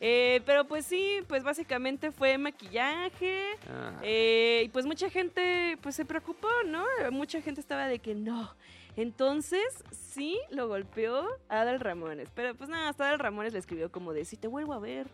[0.00, 3.44] Eh, pero pues sí, pues básicamente fue maquillaje.
[3.70, 6.84] Ah, Eh, y pues mucha gente pues se preocupó, ¿no?
[7.10, 8.54] Mucha gente estaba de que no.
[8.96, 12.30] Entonces, sí, lo golpeó Adal Ramones.
[12.34, 15.06] Pero pues nada, hasta Adal Ramones le escribió como de, si te vuelvo a ver.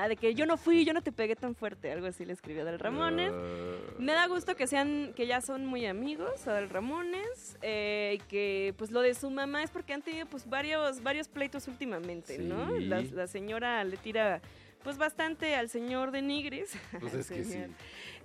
[0.00, 1.90] Ah, de que yo no fui, yo no te pegué tan fuerte.
[1.90, 3.32] Algo así le escribió Adal Ramones.
[3.34, 3.94] ah.
[3.98, 8.74] Me da gusto que sean, que ya son muy amigos, Adal Ramones, eh, y que
[8.78, 12.70] pues lo de su mamá es porque han tenido pues varios, varios pleitos últimamente, ¿no?
[12.78, 14.40] La, la señora le tira
[14.84, 16.78] pues bastante al señor de Nigris.
[17.00, 17.58] Pues es que sí.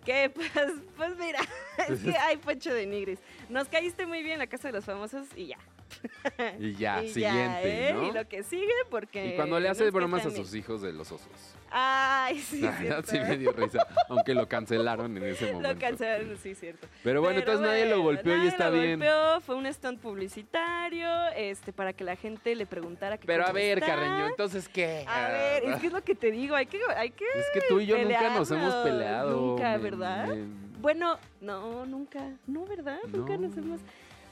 [0.05, 0.51] Que pues,
[0.95, 1.39] pues mira,
[1.89, 3.17] es que hay Poncho de Nigris.
[3.49, 5.57] Nos caíste muy bien en la casa de los famosos y ya.
[6.59, 7.93] Y ya, Y siguiente, ¿eh?
[7.93, 8.03] ¿no?
[8.07, 9.27] Y lo que sigue porque...
[9.33, 11.27] Y cuando le hace bromas a sus hijos de los osos.
[11.75, 13.09] Ay, sí, cierto.
[13.09, 15.73] sí me dio risa, aunque lo cancelaron en ese momento.
[15.73, 16.87] Lo cancelaron, sí, cierto.
[17.03, 18.99] Pero bueno, Pero entonces nadie lo golpeó y está lo bien.
[18.99, 23.51] golpeó, fue un stunt publicitario, este, para que la gente le preguntara que Pero a
[23.51, 23.87] ver, está.
[23.95, 25.03] Carreño, entonces qué?
[25.07, 27.61] A ver, es que es lo que te digo, hay que, hay que Es que
[27.67, 29.31] tú y yo nunca nos hemos peleado.
[29.39, 30.27] Nunca, ¿verdad?
[30.27, 32.99] me- Bueno, no, nunca, no, ¿verdad?
[33.11, 33.47] Nunca No.
[33.47, 33.79] nos hemos...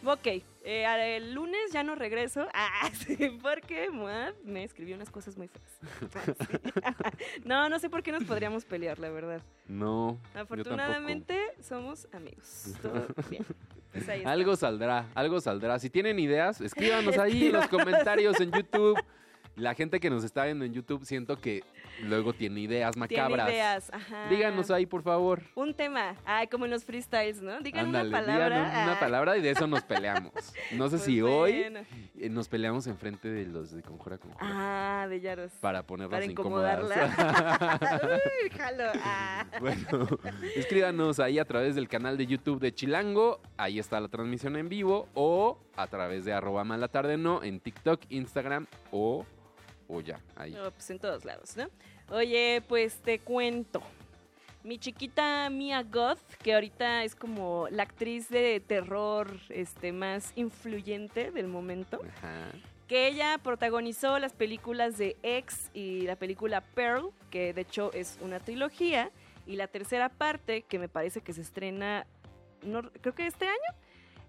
[0.04, 0.28] Ok,
[0.64, 2.48] eh, el lunes ya no regreso.
[2.54, 6.40] Ah, sí, porque Moab me escribió unas cosas muy feas.
[6.84, 6.94] Ah,
[7.46, 9.42] no, no sé por qué nos podríamos pelear, la verdad.
[9.68, 10.20] No.
[10.34, 12.74] yo Afortunadamente somos amigos.
[12.82, 13.46] Todo bien.
[13.92, 14.32] Pues ahí está.
[14.32, 15.80] Algo saldrá, algo saldrá.
[15.80, 19.00] Si tienen ideas, escríbanos ahí en los comentarios en YouTube.
[19.56, 21.64] La gente que nos está viendo en YouTube siento que
[22.04, 23.50] luego tiene ideas Tiene macabras.
[23.50, 24.28] ideas, ajá.
[24.30, 25.42] Díganos ahí, por favor.
[25.56, 26.16] Un tema.
[26.26, 27.60] Ay, como en los freestyles, ¿no?
[27.62, 28.58] Digan Ándale, una palabra.
[28.58, 30.34] una Ah, palabra y de eso nos peleamos.
[30.74, 31.80] No sé pues si hoy bueno.
[32.20, 34.40] eh, nos peleamos enfrente de los de Conjura Conjura.
[34.42, 35.52] Ah, de Yaros.
[35.62, 36.80] Para ponerlas Para incómodas.
[36.80, 38.20] incomodarla.
[38.44, 38.84] Uy, jalo.
[39.04, 39.46] Ah.
[39.60, 40.08] Bueno,
[40.56, 44.70] escríbanos ahí a través del canal de YouTube de Chilango, ahí está la transmisión en
[44.70, 49.26] vivo, o a través de arroba mala tarde no, en TikTok, Instagram o,
[49.88, 50.52] o ya, ahí.
[50.52, 51.66] No, pues en todos lados, ¿no?
[52.12, 53.82] Oye, pues te cuento.
[54.63, 61.32] Mi chiquita Mia Goth, que ahorita es como la actriz de terror este, más influyente
[61.32, 62.52] del momento, Ajá.
[62.88, 68.19] que ella protagonizó las películas de X y la película Pearl, que de hecho es
[68.21, 69.10] una trilogía,
[69.47, 72.06] y la tercera parte, que me parece que se estrena,
[72.62, 73.80] no, creo que este año,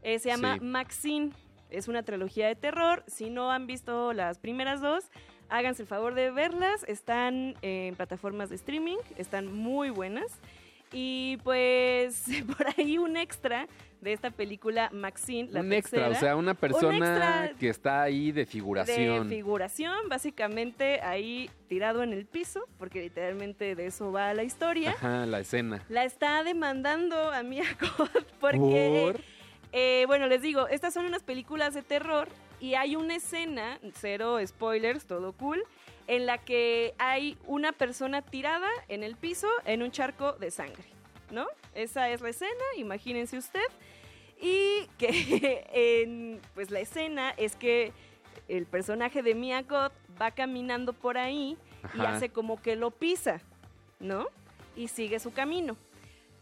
[0.02, 0.60] eh, se llama Sí.
[0.64, 1.32] Maxine.
[1.68, 3.02] Es una trilogía de terror.
[3.06, 5.04] Si no han visto las primeras dos,
[5.52, 6.84] háganse el favor de verlas.
[6.88, 10.26] Están en plataformas de streaming, están muy buenas.
[10.94, 12.24] Y pues
[12.56, 13.66] por ahí un extra
[14.02, 18.32] de esta película Maxine, la Un extra, o tercera, sea, una persona que está ahí
[18.32, 19.28] de de figuración.
[19.28, 24.90] figuración, básicamente ahí tirado en el piso, porque literalmente de eso va la historia.
[24.90, 25.84] Ajá, la escena.
[25.88, 27.64] La está demandando a Mia
[27.96, 29.20] Goth porque, Por-
[29.72, 32.28] eh, bueno, les digo, estas son unas películas de terror
[32.62, 35.64] y hay una escena, cero spoilers, todo cool,
[36.06, 40.84] en la que hay una persona tirada en el piso en un charco de sangre,
[41.32, 41.44] ¿no?
[41.74, 43.64] Esa es la escena, imagínense usted.
[44.40, 47.92] Y que en, pues la escena es que
[48.46, 51.58] el personaje de Mia Goth va caminando por ahí
[51.94, 53.40] y hace como que lo pisa,
[53.98, 54.28] ¿no?
[54.76, 55.76] Y sigue su camino.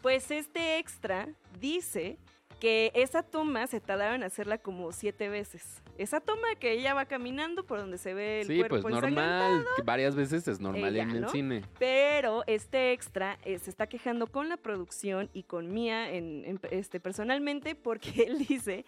[0.03, 1.29] Pues este extra
[1.59, 2.19] dice
[2.61, 5.81] que esa toma se tardaron en hacerla como siete veces.
[5.97, 9.65] Esa toma que ella va caminando por donde se ve el Sí, cuerpo pues normal,
[9.83, 11.29] varias veces es normal Ella, en el ¿no?
[11.29, 11.63] cine.
[11.79, 16.59] pero este extra eh, se está quejando con la producción y con Mía en, en-
[16.69, 18.85] este, personalmente porque él dice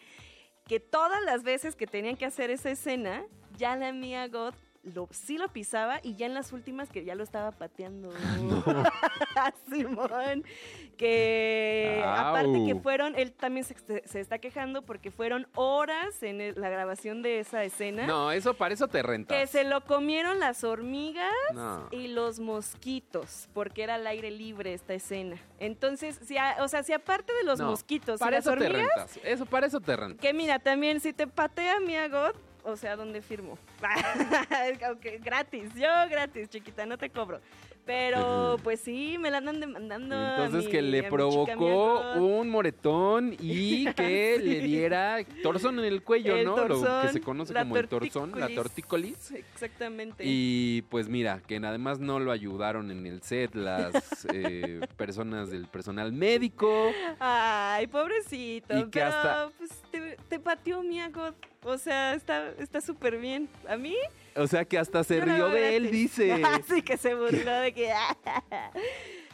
[0.67, 3.25] que todas las veces que tenían que hacer esa escena,
[3.57, 7.15] ya la Mia God lo, sí lo pisaba y ya en las últimas que ya
[7.15, 8.11] lo estaba pateando.
[9.71, 10.43] Simón.
[10.97, 16.55] Que aparte que fueron, él también se, se está quejando porque fueron horas en el-
[16.59, 18.05] la grabación de esa escena.
[18.05, 19.37] No, eso para eso te rentas.
[19.37, 21.87] Que se lo comieron las hormigas No.
[21.91, 25.37] y los mosquitos, porque era al aire libre esta escena.
[25.59, 28.55] Entonces, si a- o sea, si aparte de los No, mosquitos y Para las eso
[28.55, 29.19] te rentas.
[29.23, 30.21] Eso, para eso te rentas.
[30.21, 33.57] que mira, también si te patea mi agot, o sea, ¿dónde firmo?
[34.91, 37.41] Ok, gratis, yo gratis, chiquita, no te cobro.
[37.85, 40.15] Pero pues sí, me la andan demandando.
[40.15, 44.43] a Entonces mi- que le mi provocó mi un moretón y que Sí.
[44.47, 46.55] le diera torzón en el cuello, El ¿no?
[46.65, 49.31] Lo que se conoce como el torzón, la tortícolis.
[49.31, 50.23] Exactamente.
[50.25, 55.67] Y pues mira, que además no lo ayudaron en el set las eh, personas del
[55.67, 56.89] personal médico.
[57.19, 58.77] Ay, pobrecito.
[58.77, 61.35] Y que pero hasta- pues te, te pateó Miagot.
[61.65, 63.49] O sea, está está súper bien.
[63.67, 63.95] A mí.
[64.35, 66.31] O sea que hasta se rió de él, dice.
[66.43, 67.91] Así que se burló de que.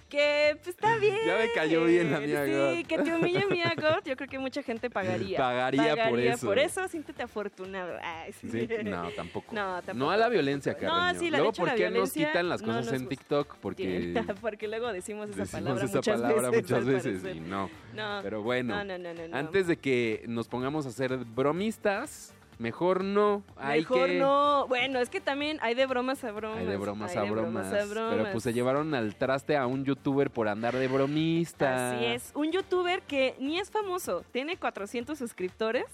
[0.10, 1.16] Que pues, está bien.
[1.28, 2.76] Ya me cayó bien la Miagot.
[2.76, 4.04] Sí, que te humille Miagot.
[4.06, 5.38] Yo creo que mucha gente pagaría.
[5.38, 6.48] Pagaría por eso.
[6.48, 7.96] Por eso, siéntete afortunado.
[8.02, 8.50] Ay, sí.
[8.50, 9.54] Sí, no, tampoco.
[9.54, 9.94] No, tampoco.
[9.94, 11.20] No a la violencia, No, Carreño.
[11.20, 13.08] sí, la Luego, ¿por qué nos quitan las no cosas nos en.
[13.08, 13.58] TikTok?
[13.58, 16.64] Porque Porque luego decimos esa decimos palabra esa muchas palabra veces.
[16.72, 17.70] muchas veces y no.
[17.94, 19.38] No, Pero bueno, no, no, no, no, no.
[19.38, 23.44] antes de que nos pongamos a ser bromistas, mejor no.
[23.58, 24.20] Hay Mejor que...
[24.20, 24.68] no.
[24.68, 26.60] Bueno, es que también hay de bromas a bromas.
[26.60, 27.66] Hay de bromas hay a de bromas.
[27.68, 28.32] a Pero bromas.
[28.32, 31.92] pues se llevaron al traste a un youtuber por andar de bromista.
[31.96, 32.32] Así es.
[32.36, 35.86] Un youtuber que ni es famoso, tiene 400 suscriptores,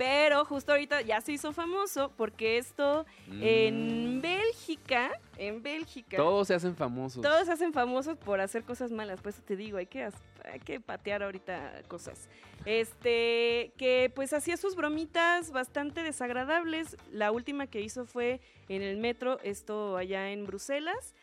[0.00, 3.04] pero justo ahorita ya se hizo famoso porque esto
[3.42, 4.20] en Mm.
[4.22, 6.16] Bélgica, en Bélgica.
[6.16, 7.20] Todos se hacen famosos.
[7.22, 10.04] Todos se hacen famosos por hacer cosas malas, por eso te digo, hay que,
[10.50, 12.30] hay que patear ahorita cosas.
[12.64, 16.96] Este, que pues hacía sus bromitas bastante desagradables.
[17.12, 21.14] La última que hizo fue en el metro, esto allá en Bruselas,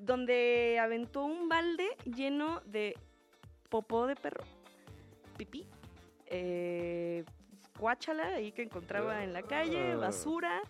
[0.00, 2.96] donde aventó un balde lleno de
[3.68, 4.42] popó de perro,
[5.36, 5.66] pipí,
[6.26, 7.22] eh,
[7.78, 10.60] cuáchala ahí que encontraba en la calle, basura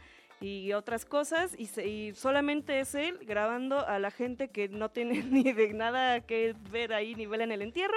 [0.41, 4.89] y otras cosas y, se- y solamente es él grabando a la gente que no
[4.91, 7.97] tiene ni de nada que ver ahí ni vela en el entierro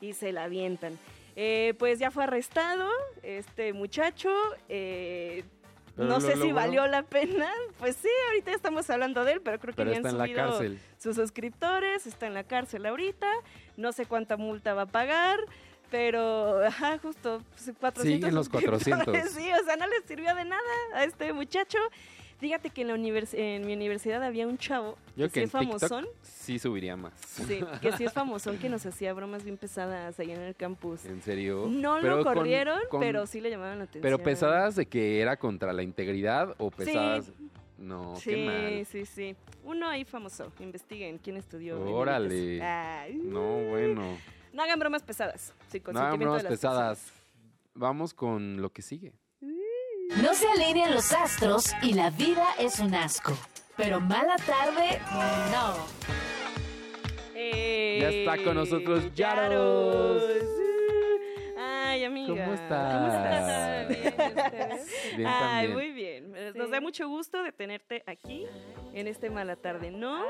[0.00, 0.98] y se la avientan.
[1.36, 2.88] Eh, pues ya fue arrestado
[3.22, 4.30] este muchacho.
[4.68, 5.44] eh,
[5.96, 6.54] Pero no lo sé si logró.
[6.54, 7.50] valió la pena.
[7.78, 10.18] Pues sí, ahorita estamos hablando de él, pero creo que Pero ni han está en
[10.18, 10.80] la subido cárcel.
[10.98, 13.30] sus suscriptores, está en la cárcel ahorita,
[13.76, 15.38] no sé cuánta multa va a pagar,
[15.92, 19.30] pero, ajá, justo, pues, 400 Siguen los suscriptores, 400.
[19.30, 20.60] Sí, o sea, no le sirvió de nada
[20.94, 21.78] a este muchacho.
[22.38, 25.44] Fíjate que en, la univers- en mi universidad había un chavo Yo que, que sí
[25.44, 27.12] es famosón, TikTok sí subiría más.
[27.20, 31.04] sí, que sí es famosón, que nos hacía bromas bien pesadas ahí en el campus.
[31.04, 31.66] ¿En serio?
[31.70, 34.02] No Pero lo corrieron, con- pero sí le llamaban la atención.
[34.02, 36.76] Pero pesadas de que era contra la integridad o Sí.
[36.78, 37.30] pesadas...
[37.78, 38.86] No, Sí, qué mal.
[38.86, 39.36] sí, sí.
[39.64, 40.52] Uno ahí famoso.
[40.60, 41.80] Investiguen quién estudió.
[41.80, 42.58] Órale.
[43.24, 44.02] No, bueno.
[44.52, 45.52] No hagan bromas pesadas.
[45.70, 47.12] Sí, No hagan bromas de las pesadas.
[47.74, 49.12] Vamos con lo que sigue.
[49.40, 53.32] No se alinean los astros y la vida es un asco.
[53.76, 55.00] Pero mala tarde,
[55.50, 55.74] no.
[57.34, 58.00] personas.
[58.00, 60.22] Ya está con nosotros Eh, Yaros.
[61.58, 62.28] Ay, amiga.
[62.44, 62.94] ¿Cómo estás?
[62.94, 63.88] ¿Cómo estás?
[63.88, 64.14] Bien.
[65.16, 66.32] Bien Ay, muy bien.
[66.54, 66.72] Nos Sí.
[66.72, 68.46] da mucho gusto de tenerte aquí
[68.92, 70.24] en este mala tarde, ¿no?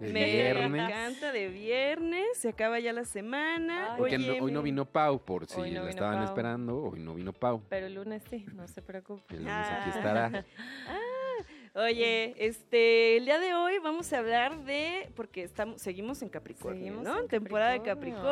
[0.00, 0.82] Me viernes.
[0.88, 3.92] encanta de viernes, se acaba ya la semana.
[3.92, 3.98] Ay.
[3.98, 6.24] Porque Oye, no- hoy no vino Pau, por si no la estaban Pau.
[6.24, 6.76] esperando.
[6.84, 7.62] Hoy no vino Pau.
[7.68, 9.34] Pero el lunes sí, no se preocupe.
[9.34, 9.94] El lunes aquí Ah.
[9.96, 10.44] estará.
[11.74, 16.82] Oye, este, el día de hoy vamos a hablar de, porque estamos, seguimos en Capricornio,
[16.84, 17.20] Seguimos ¿no?
[17.20, 18.22] en Temporada de Capricornio.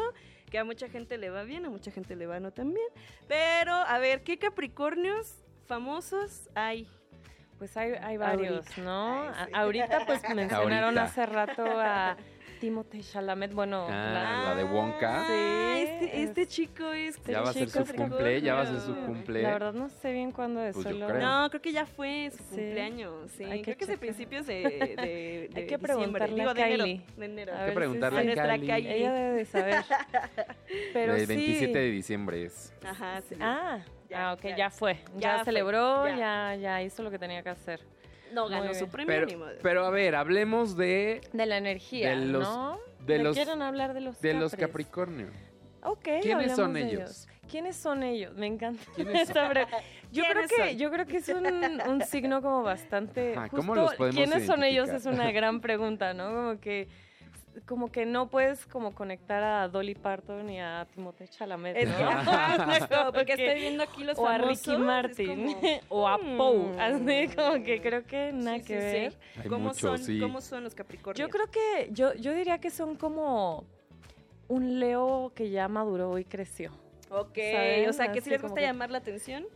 [0.50, 2.86] que a mucha gente le va bien, a mucha gente le va no tan bien.
[3.28, 6.88] Pero, a ver, ¿qué Capricornios famosos hay?
[7.58, 8.82] Pues hay, hay varios, Ahorita.
[8.82, 9.22] ¿no?
[9.22, 9.50] Ay, A- sí.
[9.54, 11.02] Ahorita pues mencionaron Ahorita.
[11.04, 12.16] hace rato a
[12.60, 15.26] Timothée Chalamet, bueno, Ah, la de Wonka.
[15.26, 17.22] Sí, Sí, este, es- este chico es...
[17.24, 19.42] Ya va a ser chico su es cumple, ya va a ser su cumple.
[19.42, 21.06] la verdad no sé bien cuándo es, Pues solo...
[21.08, 21.20] creo.
[21.20, 22.44] No, creo que ya fue su Sí.
[22.56, 23.44] cumpleaños, sí.
[23.44, 23.98] Hay que creo que es de checar.
[24.00, 25.78] principios de, de, de Hay que diciembre.
[25.92, 27.02] preguntarle Digo, a de enero, Kylie.
[27.16, 27.52] de enero.
[27.54, 28.66] A Hay que preguntarle a a Cali.
[28.66, 28.96] Kylie.
[28.96, 29.84] Ella debe de saber.
[30.92, 31.26] Pero el sí.
[31.26, 32.72] 27 de diciembre es.
[32.84, 33.34] Ajá, sí.
[33.40, 33.78] Ah,
[34.14, 34.56] Ya, ah, ok, ya.
[34.56, 34.94] ya, fue.
[35.16, 36.16] Ya Ya, fue, celebró, ya.
[36.16, 36.54] ya.
[36.56, 37.80] ya hizo lo que tenía que hacer.
[38.32, 39.52] No ganó su premio Pero, ni modo.
[39.62, 42.78] pero a ver, hablemos de, De la energía, De los- ¿no?
[43.00, 44.66] de ¿Me los- quieren hablar de los de los Capris?
[44.86, 45.26] Capricornio.
[45.82, 47.28] Ok, ¿Quiénes son de ellos?
[47.50, 48.34] ¿Quiénes son ellos?
[48.34, 49.66] Me encanta ¿Quiénes esta pre-
[50.10, 50.78] Yo creo ¿Quiénes que son?
[50.78, 51.46] yo creo que es un,
[51.88, 54.88] un signo como bastante Ah, ¿cómo justo, los podemos ¿Quiénes son ellos?
[54.88, 56.28] Es una gran pregunta, ¿no?
[56.30, 56.88] Como que
[57.66, 61.94] como que no puedes como conectar a Dolly Parton y a Timothée Chalamet, Es ¿no?
[61.94, 64.66] justo, porque estoy viendo aquí los o a famosos.
[64.66, 66.80] Ricky Martin como, o a Poe, mm.
[66.80, 68.86] así como que creo que nada sí, que sí.
[68.86, 69.18] ver.
[69.42, 70.20] Hay ¿Cómo, muchos, son, sí.
[70.20, 71.18] ¿Cómo son los Capricornios?
[71.26, 73.64] Yo creo que yo yo diría que son como
[74.48, 76.72] un Leo que ya maduró y creció.
[77.10, 77.88] Ok, ¿saben?
[77.88, 79.46] o sea, que sí les gusta que- llamar la atención,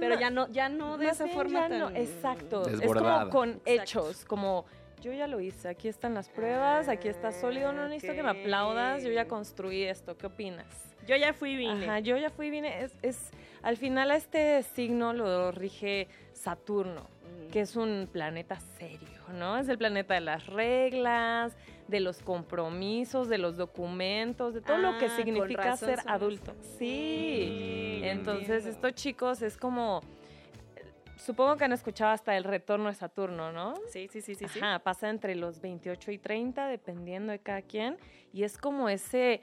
[0.00, 1.78] pero No, ya no, ya no de esa bien forma tan...
[1.78, 2.62] no, exacto.
[2.64, 3.24] Desbordada.
[3.24, 3.70] Es como con Exacto.
[3.82, 4.64] hechos, como
[5.02, 8.30] yo ya lo hice, aquí están las pruebas, aquí está sólido, no necesito que me
[8.30, 10.66] aplaudas, yo ya construí esto, ¿qué opinas?
[11.06, 11.84] Yo ya fui vine.
[11.84, 13.30] Ajá, yo ya fui, vine, es, es
[13.62, 17.08] al final a este signo lo rige Saturno,
[17.52, 19.58] que es un planeta serio, ¿no?
[19.58, 21.52] Es el planeta de las reglas,
[21.88, 26.54] de los compromisos, de los documentos, de todo lo que Ah, significa ser adulto.
[26.78, 27.98] Sí.
[28.00, 28.70] Mm, Entonces, entiendo.
[28.70, 30.00] estos chicos es como.
[31.22, 33.74] Supongo que han escuchado hasta el retorno de Saturno, ¿no?
[33.88, 34.46] Sí, sí, sí, sí.
[34.48, 34.58] sí.
[34.60, 37.96] Ajá, pasa entre los 28 y 30, dependiendo de cada quien.
[38.32, 39.42] Y es como ese.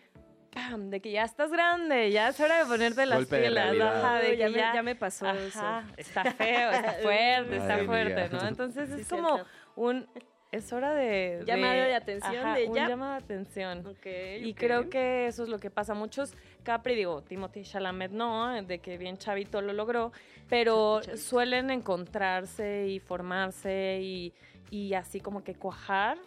[0.51, 0.89] ¡Pam!
[0.89, 3.63] De que ya estás grande, ya es hora de ponerte las Golpe de pilas.
[3.65, 4.03] realidad.
[4.03, 5.61] Ajá, de que ya, ya, me, ya me pasó eso.
[5.95, 8.29] Está feo, está fuerte, está fuerte.
[8.29, 8.47] ¿no?
[8.47, 9.49] Entonces Sí, es como cierto.
[9.75, 10.09] un.
[10.51, 11.43] Es hora de.
[11.45, 12.87] Llamado de atención, ajá, de un ya.
[12.87, 13.85] llamado de atención.
[13.85, 14.05] Ok,
[14.41, 14.57] Y ok.
[14.57, 15.93] creo que eso es lo que pasa.
[15.93, 16.33] Muchos,
[16.63, 20.11] Capri, digo, Timothy Chalamet no, de que bien chavito lo logró,
[20.49, 21.21] pero Chavito.
[21.21, 24.33] suelen encontrarse y formarse y,
[24.71, 26.17] y así como que cuajar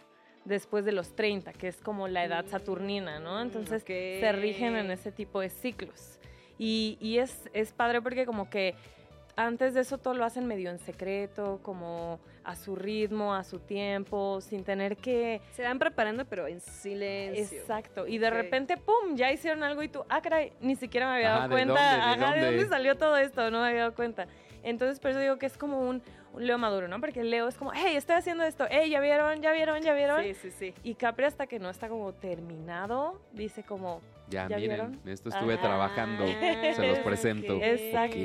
[0.45, 3.41] después de los 30, que es como la edad saturnina, ¿no?
[3.41, 3.87] Entonces ok.
[3.87, 6.19] se rigen en ese tipo de ciclos.
[6.57, 8.75] Y, y es, es padre porque como que
[9.35, 13.59] antes de eso todo lo hacen medio en secreto, como a su ritmo, a su
[13.59, 17.59] tiempo, sin tener que Se van preparando, pero en silencio.
[17.59, 18.05] Exacto.
[18.07, 19.15] Y de repente, ¡pum!
[19.15, 21.73] Ya hicieron algo y tú, ah, caray, ni siquiera me había Ajá, dado ¿de cuenta.
[21.73, 21.95] dónde?
[21.95, 22.57] ¿De Ajá, ¿de dónde?
[22.57, 23.49] dónde salió todo esto?
[23.49, 24.27] No me había dado cuenta.
[24.61, 26.01] Entonces, por eso digo que es como un,
[26.33, 26.99] un Leo maduro, ¿no?
[27.01, 28.65] Porque Leo es como, hey, estoy haciendo esto.
[28.69, 29.41] Hey, ¿ya vieron?
[29.41, 29.81] ¿Ya vieron?
[29.81, 30.23] ¿Ya vieron?
[30.23, 30.73] Sí, sí, sí.
[30.83, 34.01] Y Capri hasta que no está como terminado, dice como,
[34.33, 34.99] Ya, ¿Ya miren, vieron?
[35.05, 36.25] esto estuve trabajando.
[36.27, 37.59] Se los presento.
[37.61, 38.17] Exacto.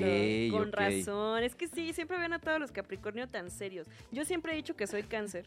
[0.56, 1.42] Con razón.
[1.44, 3.86] Es que sí, siempre ven a todos los Capricornio tan serios.
[4.10, 5.46] Yo siempre he dicho que soy cáncer.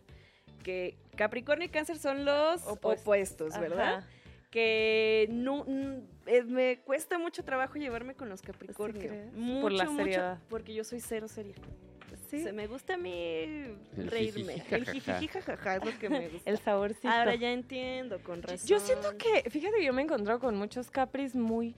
[0.63, 3.01] Que Capricornio y cáncer son los Opuestos.
[3.01, 3.95] opuestos, ¿verdad?
[3.97, 4.07] Ajá.
[4.51, 5.93] Que no, mm,
[6.27, 9.11] eh, me cuesta mucho trabajo llevarme con los Capricornio.
[9.33, 10.39] Mucho, Por la mucho, seriedad.
[10.49, 11.55] porque yo soy cero seria.
[12.31, 12.43] Sí.
[12.43, 14.53] Se me gusta a mí reírme.
[14.69, 15.19] El jajaja.
[15.19, 16.49] jijiji, jajaja, es lo que me gusta.
[16.49, 17.09] El saborcito.
[17.09, 18.65] Ahora ya entiendo, con razón.
[18.65, 21.75] Yo siento que, fíjate que yo me he encontrado con muchos Capris muy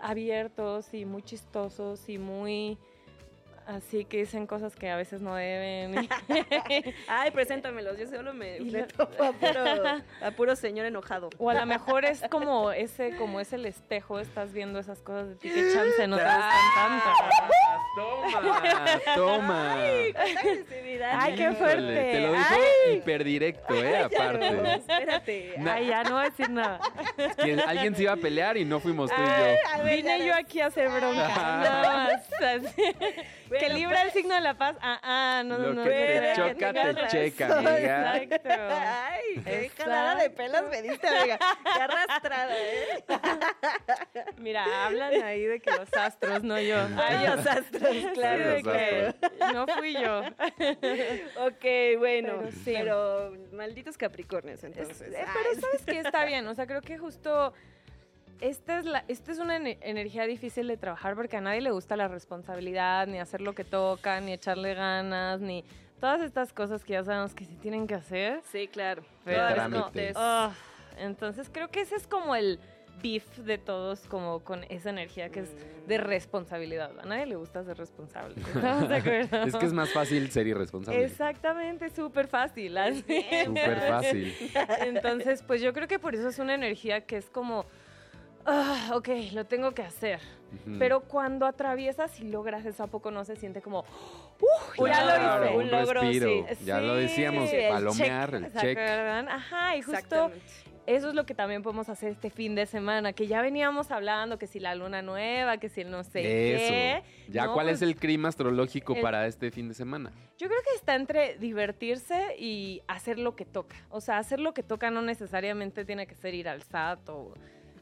[0.00, 2.78] abiertos y muy chistosos y muy
[3.66, 6.08] así que dicen cosas que a veces no deben.
[7.08, 7.98] Ay, preséntamelos.
[7.98, 8.58] Yo solo me,
[8.96, 9.64] topo a puro,
[10.22, 11.30] a puro señor enojado.
[11.38, 15.28] O a lo mejor es como ese, como es el espejo, estás viendo esas cosas
[15.28, 17.08] de ti que chance no te gustan tanto.
[17.96, 19.74] Toma, toma.
[19.74, 21.94] Ay, qué Híjole, fuerte.
[21.94, 22.54] Te lo dijo
[22.86, 22.94] Ay.
[22.96, 23.98] hiperdirecto, ¿eh?
[23.98, 24.74] Aparte.
[24.74, 25.54] Espérate.
[25.58, 26.80] Na- Ay, ya no voy a decir nada.
[27.42, 29.84] Que alguien se iba a pelear y no fuimos tú y yo.
[29.84, 31.28] Vine yo aquí a hacer bronca.
[31.28, 32.22] Nada más.
[33.58, 34.76] Que libra el signo de la paz.
[34.80, 35.84] Ah, ah, no, no, Lo no.
[35.84, 37.08] que te choca, tengas te razón.
[37.08, 38.16] checa, amiga.
[38.22, 38.50] Exacto.
[38.52, 41.38] Ay, qué jalada de pelas me diste, amiga.
[41.38, 43.04] Qué arrastrada, ¿eh?
[44.38, 46.76] Mira, hablan ahí de que los astros, no yo.
[46.96, 48.56] Ay, los astros, claro.
[48.56, 49.14] Sí, de que
[49.52, 50.20] no fui yo.
[51.46, 52.42] Ok, bueno.
[52.64, 53.54] Pero Pero, sí.
[53.56, 55.12] malditos Capricornios, Es- entonces.
[55.12, 57.52] eh, pero sabes que está bien, o sea, creo que justo
[58.40, 61.70] esta es, la, esta es una ene- energía difícil de trabajar porque a nadie le
[61.70, 65.64] gusta la responsabilidad, ni hacer lo que toca, ni echarle ganas, ni
[66.00, 68.40] todas estas cosas que ya sabemos que se tienen que hacer.
[68.52, 69.02] Sí, claro.
[69.24, 69.90] Pero
[70.98, 72.58] entonces creo que ese es como el
[73.02, 75.50] beef de todos, como con esa energía que es
[75.86, 76.98] de responsabilidad.
[76.98, 78.34] A nadie le gusta ser responsable.
[78.54, 79.42] ¿Estamos de acuerdo?
[79.44, 81.04] Es que es más fácil ser irresponsable.
[81.04, 82.74] Exactamente, súper fácil.
[83.44, 84.34] Súper fácil.
[84.86, 87.66] Entonces, pues yo creo que por eso es una energía que es como,
[88.46, 90.20] ah, ok, lo tengo que hacer.
[90.78, 93.80] Pero cuando atraviesas y logras eso, ¿a poco no se siente como,
[94.40, 94.86] ¡uh!
[94.86, 95.56] ya lo hice!
[95.56, 96.46] un respiro.
[96.64, 98.78] Ya lo decíamos, el palomear, el ¿se check.
[98.78, 100.30] Ajá, y justo
[100.86, 104.38] eso es lo que también podemos hacer este fin de semana, que ya veníamos hablando,
[104.38, 106.98] que si la luna nueva, que si el no sé qué.
[107.00, 107.06] Eso.
[107.28, 110.12] Ya, No, ¿cuál pues, es el clima astrológico el- para este fin de semana?
[110.38, 113.76] Yo creo que está entre divertirse y hacer lo que toca.
[113.90, 117.34] O sea, hacer lo que toca no necesariamente tiene que ser ir al SAT o...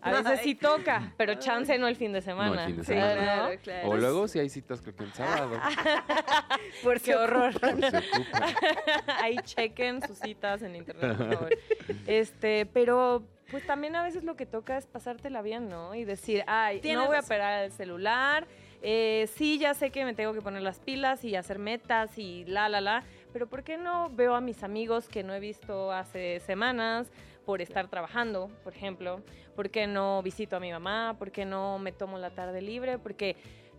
[0.05, 2.67] A veces sí toca, pero chance no el fin de semana.
[2.67, 3.15] fin de Sí, semana.
[3.15, 3.23] ¿no?
[3.43, 3.89] Claro, claro.
[3.89, 5.59] O luego si hay citas creo que el sábado.
[6.83, 7.59] Por Qué horror.
[7.59, 7.71] por.
[9.23, 11.51] Ahí chequen sus citas en internet, por favor.
[12.07, 15.95] Este, pero pues también a veces lo que toca es pasártela bien, ¿no?
[15.95, 18.47] Y decir, ay, no voy a operar el celular,
[18.83, 22.45] eh, sí, ya sé que me tengo que poner las pilas y hacer metas y
[22.47, 25.93] la, la, la, pero ¿por qué no veo a mis amigos que no he visto
[25.93, 27.11] hace semanas
[27.45, 29.23] por estar trabajando, por ejemplo?
[29.55, 31.17] ¿Por qué no visito a mi mamá?
[31.19, 32.99] ¿Por qué no me tomo la tarde libre?
[32.99, 33.37] Porque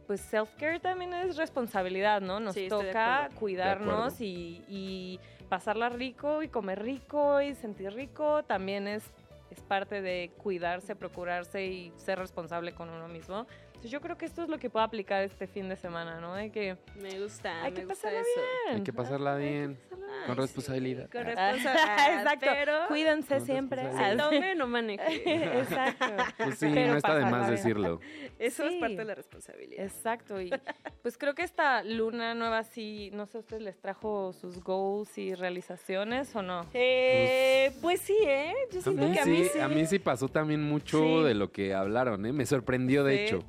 [0.08, 2.40] pues self-care también es responsabilidad, ¿no?
[2.40, 8.88] Nos Sí, toca cuidarnos y, y pasarla rico y comer rico y sentir rico también
[8.88, 9.04] es,
[9.50, 13.48] es parte de cuidarse, procurarse y ser responsable con uno mismo.
[13.68, 16.36] Entonces, yo creo que esto es lo que puedo aplicar este fin de semana, ¿no?
[16.36, 18.30] De que Me gusta, hay me que gusta pasarla eso.
[18.66, 18.76] bien.
[18.78, 19.80] Hay que pasarla bien,
[20.26, 21.10] con responsabilidad.
[21.10, 21.52] Con Ah.
[21.52, 22.14] responsabilidad.
[22.20, 22.46] Exacto.
[22.52, 23.82] Pero Cuídense siempre.
[24.18, 25.24] tome, no maneje.
[25.60, 26.06] Exacto.
[26.38, 28.00] Pues sí, Pero no está de más decirlo.
[28.40, 29.84] Eso es parte de la responsabilidad.
[29.86, 30.52] Exacto, y
[31.02, 35.18] pues creo que esta luna nueva sí, no sé, ¿a ustedes les trajo sus goals
[35.18, 36.66] y realizaciones o no?
[36.74, 38.54] Eh, pues sí, ¿eh?
[38.72, 39.60] Yo A siento mí, que a mí sí, sí.
[39.60, 41.24] a mí sí pasó también mucho Sí.
[41.24, 42.34] de lo que hablaron, ¿eh?
[42.34, 43.24] Me sorprendió, de Sí.
[43.24, 43.40] hecho.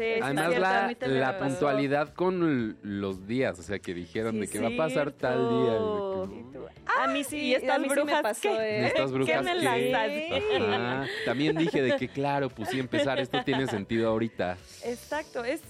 [0.00, 4.68] Sí, Además, la, puntualidad con los días, o sea, que dijeron Sí, de que va
[4.68, 6.70] a pasar tal día.
[6.98, 8.48] A mí sí, ¿y estas a mí sí me brujas pasó, qué?
[8.48, 8.86] ¿Y ¿eh?
[8.86, 11.06] estas brujas ¿Qué me Ajá.
[11.26, 14.56] También dije de que, claro, pues sí, empezar esto tiene sentido ahorita.
[14.84, 15.60] Exacto, es,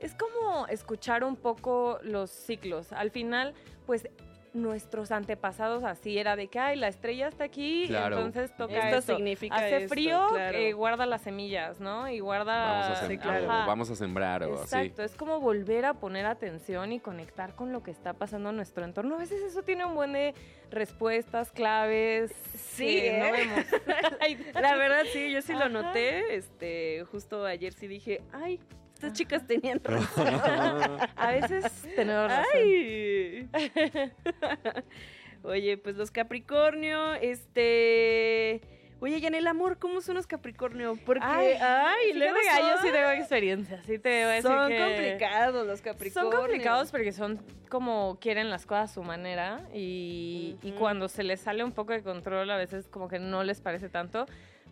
[0.00, 2.92] es como escuchar un poco los ciclos.
[2.92, 3.54] Al final,
[3.86, 4.08] pues
[4.56, 8.16] nuestros antepasados así era de que, ay, la estrella está aquí, Claro.
[8.16, 9.16] entonces toca Esto esto.
[9.16, 10.58] significa Hace esto, frío, claro.
[10.58, 12.08] eh, guarda las semillas, ¿no?
[12.08, 12.72] Y guarda...
[12.80, 13.46] Vamos a, sí, sem- claro.
[13.46, 14.62] vamos a sembrar o así.
[14.64, 18.56] Exacto, es como volver a poner atención y conectar con lo que está pasando en
[18.56, 19.14] nuestro entorno.
[19.16, 20.34] A veces eso tiene un buen de
[20.70, 22.32] respuestas, claves.
[22.56, 23.32] Sí, que no ¿eh?
[23.32, 23.64] vemos.
[24.20, 26.34] Ay, La verdad, sí, yo sí lo noté.
[26.36, 28.60] Este, justo ayer sí dije, ay,
[28.96, 30.26] estas chicas tenían razón.
[31.16, 32.44] a veces tenemos razón.
[32.54, 33.48] Ay.
[35.42, 38.60] Oye, pues los Capricornio, este.
[38.98, 40.98] Oye, y en el amor, ¿cómo son los Capricornio?
[41.04, 44.50] Porque, ay, Ay, luego que yo son- sí tengo experiencia, sí te voy a decir
[44.50, 46.30] son que complicados los Capricornio.
[46.32, 51.24] Son complicados porque son como quieren las cosas a su manera y, y cuando se
[51.24, 54.24] les sale un poco de control a veces como que no les parece tanto.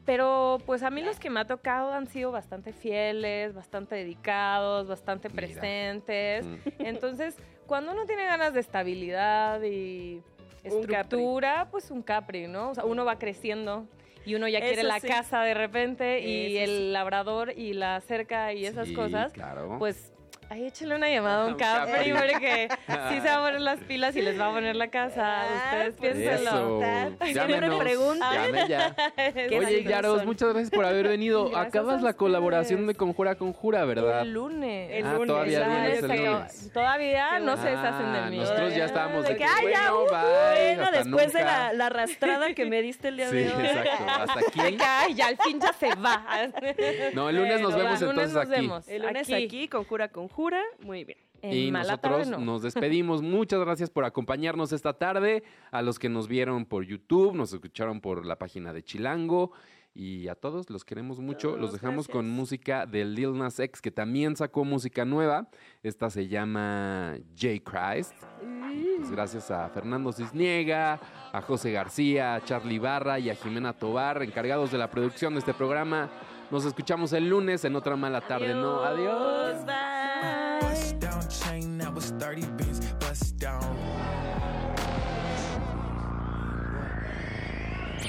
[0.04, 4.86] Pero pues a mí los que me ha tocado han sido bastante fieles, bastante dedicados,
[4.86, 5.40] bastante Mira.
[5.46, 6.44] presentes.
[6.46, 6.54] Mm.
[6.80, 7.36] Entonces,
[7.66, 10.22] cuando uno tiene ganas de estabilidad y
[10.64, 12.70] Un estructura, pues un Capri, ¿no?
[12.70, 13.86] O sea, uno va creciendo
[14.26, 15.08] y uno ya quiere Eso la sí.
[15.08, 16.90] casa de repente y Eso el sí.
[16.92, 19.76] labrador y la cerca y esas Sí, cosas claro.
[19.78, 20.13] pues
[20.50, 22.68] ahí échenle una llamada a un Capri porque
[23.08, 25.42] sí se va a poner las pilas y les va a poner la casa.
[25.42, 26.80] Ah, Ustedes piénsenlo.
[27.32, 27.80] Llámenos.
[27.80, 28.34] preguntan.
[28.34, 28.94] Llamen ya.
[29.16, 31.50] ¿Qué Oye, Yaros, muchas gracias por haber venido.
[31.50, 32.94] Gracias Acabas la colaboración de.
[32.94, 34.22] Conjura Conjura, ¿verdad?
[34.22, 34.90] El lunes.
[34.92, 36.32] El ah, lunes, todavía ah, vienes el el Exacto.
[36.32, 36.70] lunes.
[36.72, 37.82] Todavía no se bueno.
[37.82, 38.38] deshacen de Ah, mí.
[38.38, 41.72] nosotros ya estábamos de de que, ya, bueno, uh, bye, bueno, hasta después de la,
[41.72, 43.66] la arrastrada que me diste el día Sí, de hoy.
[43.66, 44.04] exacto.
[44.08, 44.76] Hasta De aquí.
[44.76, 46.24] que, ay, ya al fin ya se va.
[47.14, 48.50] No, el lunes nos vemos el lunes entonces nos aquí.
[48.50, 48.88] vemos.
[48.88, 50.33] El lunes aquí, conjura, conjura.
[50.80, 51.18] Muy bien.
[51.42, 52.38] En Y mala nosotros tarde, no.
[52.38, 53.22] nos despedimos.
[53.22, 55.42] Muchas gracias por acompañarnos esta tarde.
[55.70, 59.52] A los que nos vieron por YouTube, nos escucharon por la página de Chilango.
[59.96, 61.56] Y a todos los queremos mucho.
[61.56, 65.48] los dejamos con música de Lil Nas X, que también sacó música nueva.
[65.84, 67.60] Esta se llama J.
[67.62, 68.12] Christ.
[68.98, 70.98] Pues gracias a Fernando Cisniega,
[71.32, 75.38] a José García, a Charlie Barra y a Jimena Tobar, encargados de la producción de
[75.38, 76.10] este programa.
[76.50, 78.82] Nos escuchamos el lunes en otra mala tarde, ¿no?
[78.82, 79.64] Adiós.
[79.64, 79.93] Bye.
[81.84, 82.80] Bust down chain that was 30 beans.
[83.00, 83.76] Bust down.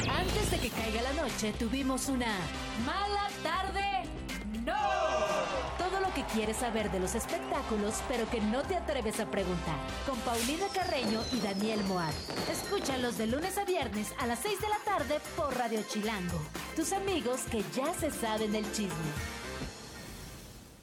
[0.10, 2.34] Antes de que caiga la noche, tuvimos una
[2.86, 4.04] mala tarde.
[4.66, 4.74] ¡No!
[5.78, 9.78] Todo lo que quieres saber de los espectáculos, pero que no te atreves a preguntar.
[10.08, 12.14] Con Paulina Carreño y Daniel Moat.
[12.52, 16.40] Escúchalos de lunes a viernes a las 6 de la tarde por Radio Chilango.
[16.76, 19.45] Tus amigos que ya se saben el chisme.